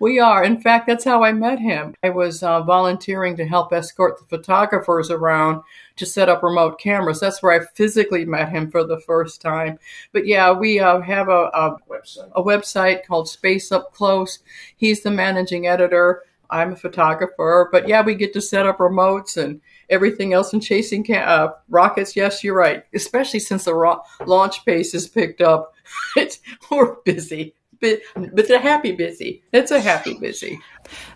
[0.00, 0.42] We are.
[0.42, 1.94] In fact, that's how I met him.
[2.02, 5.62] I was uh, volunteering to help escort the photographers around
[5.96, 7.20] to set up remote cameras.
[7.20, 9.78] That's where I physically met him for the first time.
[10.12, 12.32] But yeah, we uh, have a, a, Website.
[12.34, 14.38] a website called Space Up Close.
[14.74, 16.22] He's the managing editor.
[16.48, 17.68] I'm a photographer.
[17.70, 21.52] But yeah, we get to set up remotes and everything else and chasing ca- uh,
[21.68, 22.16] rockets.
[22.16, 22.84] Yes, you're right.
[22.94, 25.74] Especially since the ro- launch pace has picked up.
[26.16, 26.38] It's,
[26.70, 27.54] we're busy.
[27.80, 29.42] But, but a happy busy.
[29.52, 30.60] It's a happy busy.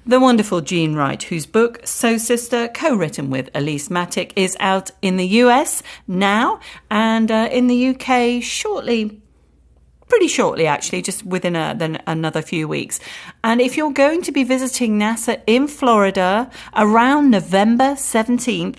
[0.07, 4.91] The wonderful Jean Wright, whose book Sew Sister, co written with Elise Matic, is out
[5.03, 6.61] in the US now
[6.91, 9.21] and uh, in the UK shortly.
[10.09, 13.01] Pretty shortly, actually, just within a, then another few weeks.
[13.43, 18.79] And if you're going to be visiting NASA in Florida around November 17th,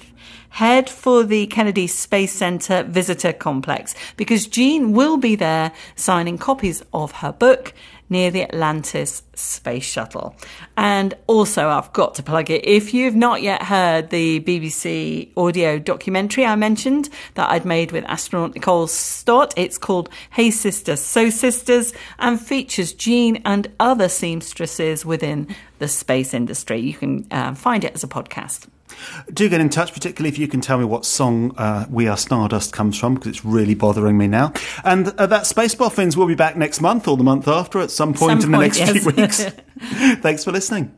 [0.55, 6.81] head for the Kennedy Space Center Visitor Complex because Jean will be there signing copies
[6.93, 7.73] of her book
[8.07, 10.33] near the Atlantis Space Shuttle.
[10.77, 12.65] And also, I've got to plug it.
[12.65, 18.05] If you've not yet heard the BBC audio documentary I mentioned that I'd made with
[18.05, 25.05] astronaut Nicole Stott, it's called Hey Sisters, Sew Sisters, and features Jean and other seamstresses
[25.05, 26.79] within the space industry.
[26.79, 28.67] You can uh, find it as a podcast.
[29.33, 32.17] Do get in touch, particularly if you can tell me what song uh, We Are
[32.17, 34.53] Stardust comes from, because it's really bothering me now.
[34.83, 37.91] And uh, that Space Boffins will be back next month or the month after at
[37.91, 39.43] some point Some in the point, next few weeks.
[40.21, 40.95] Thanks for listening.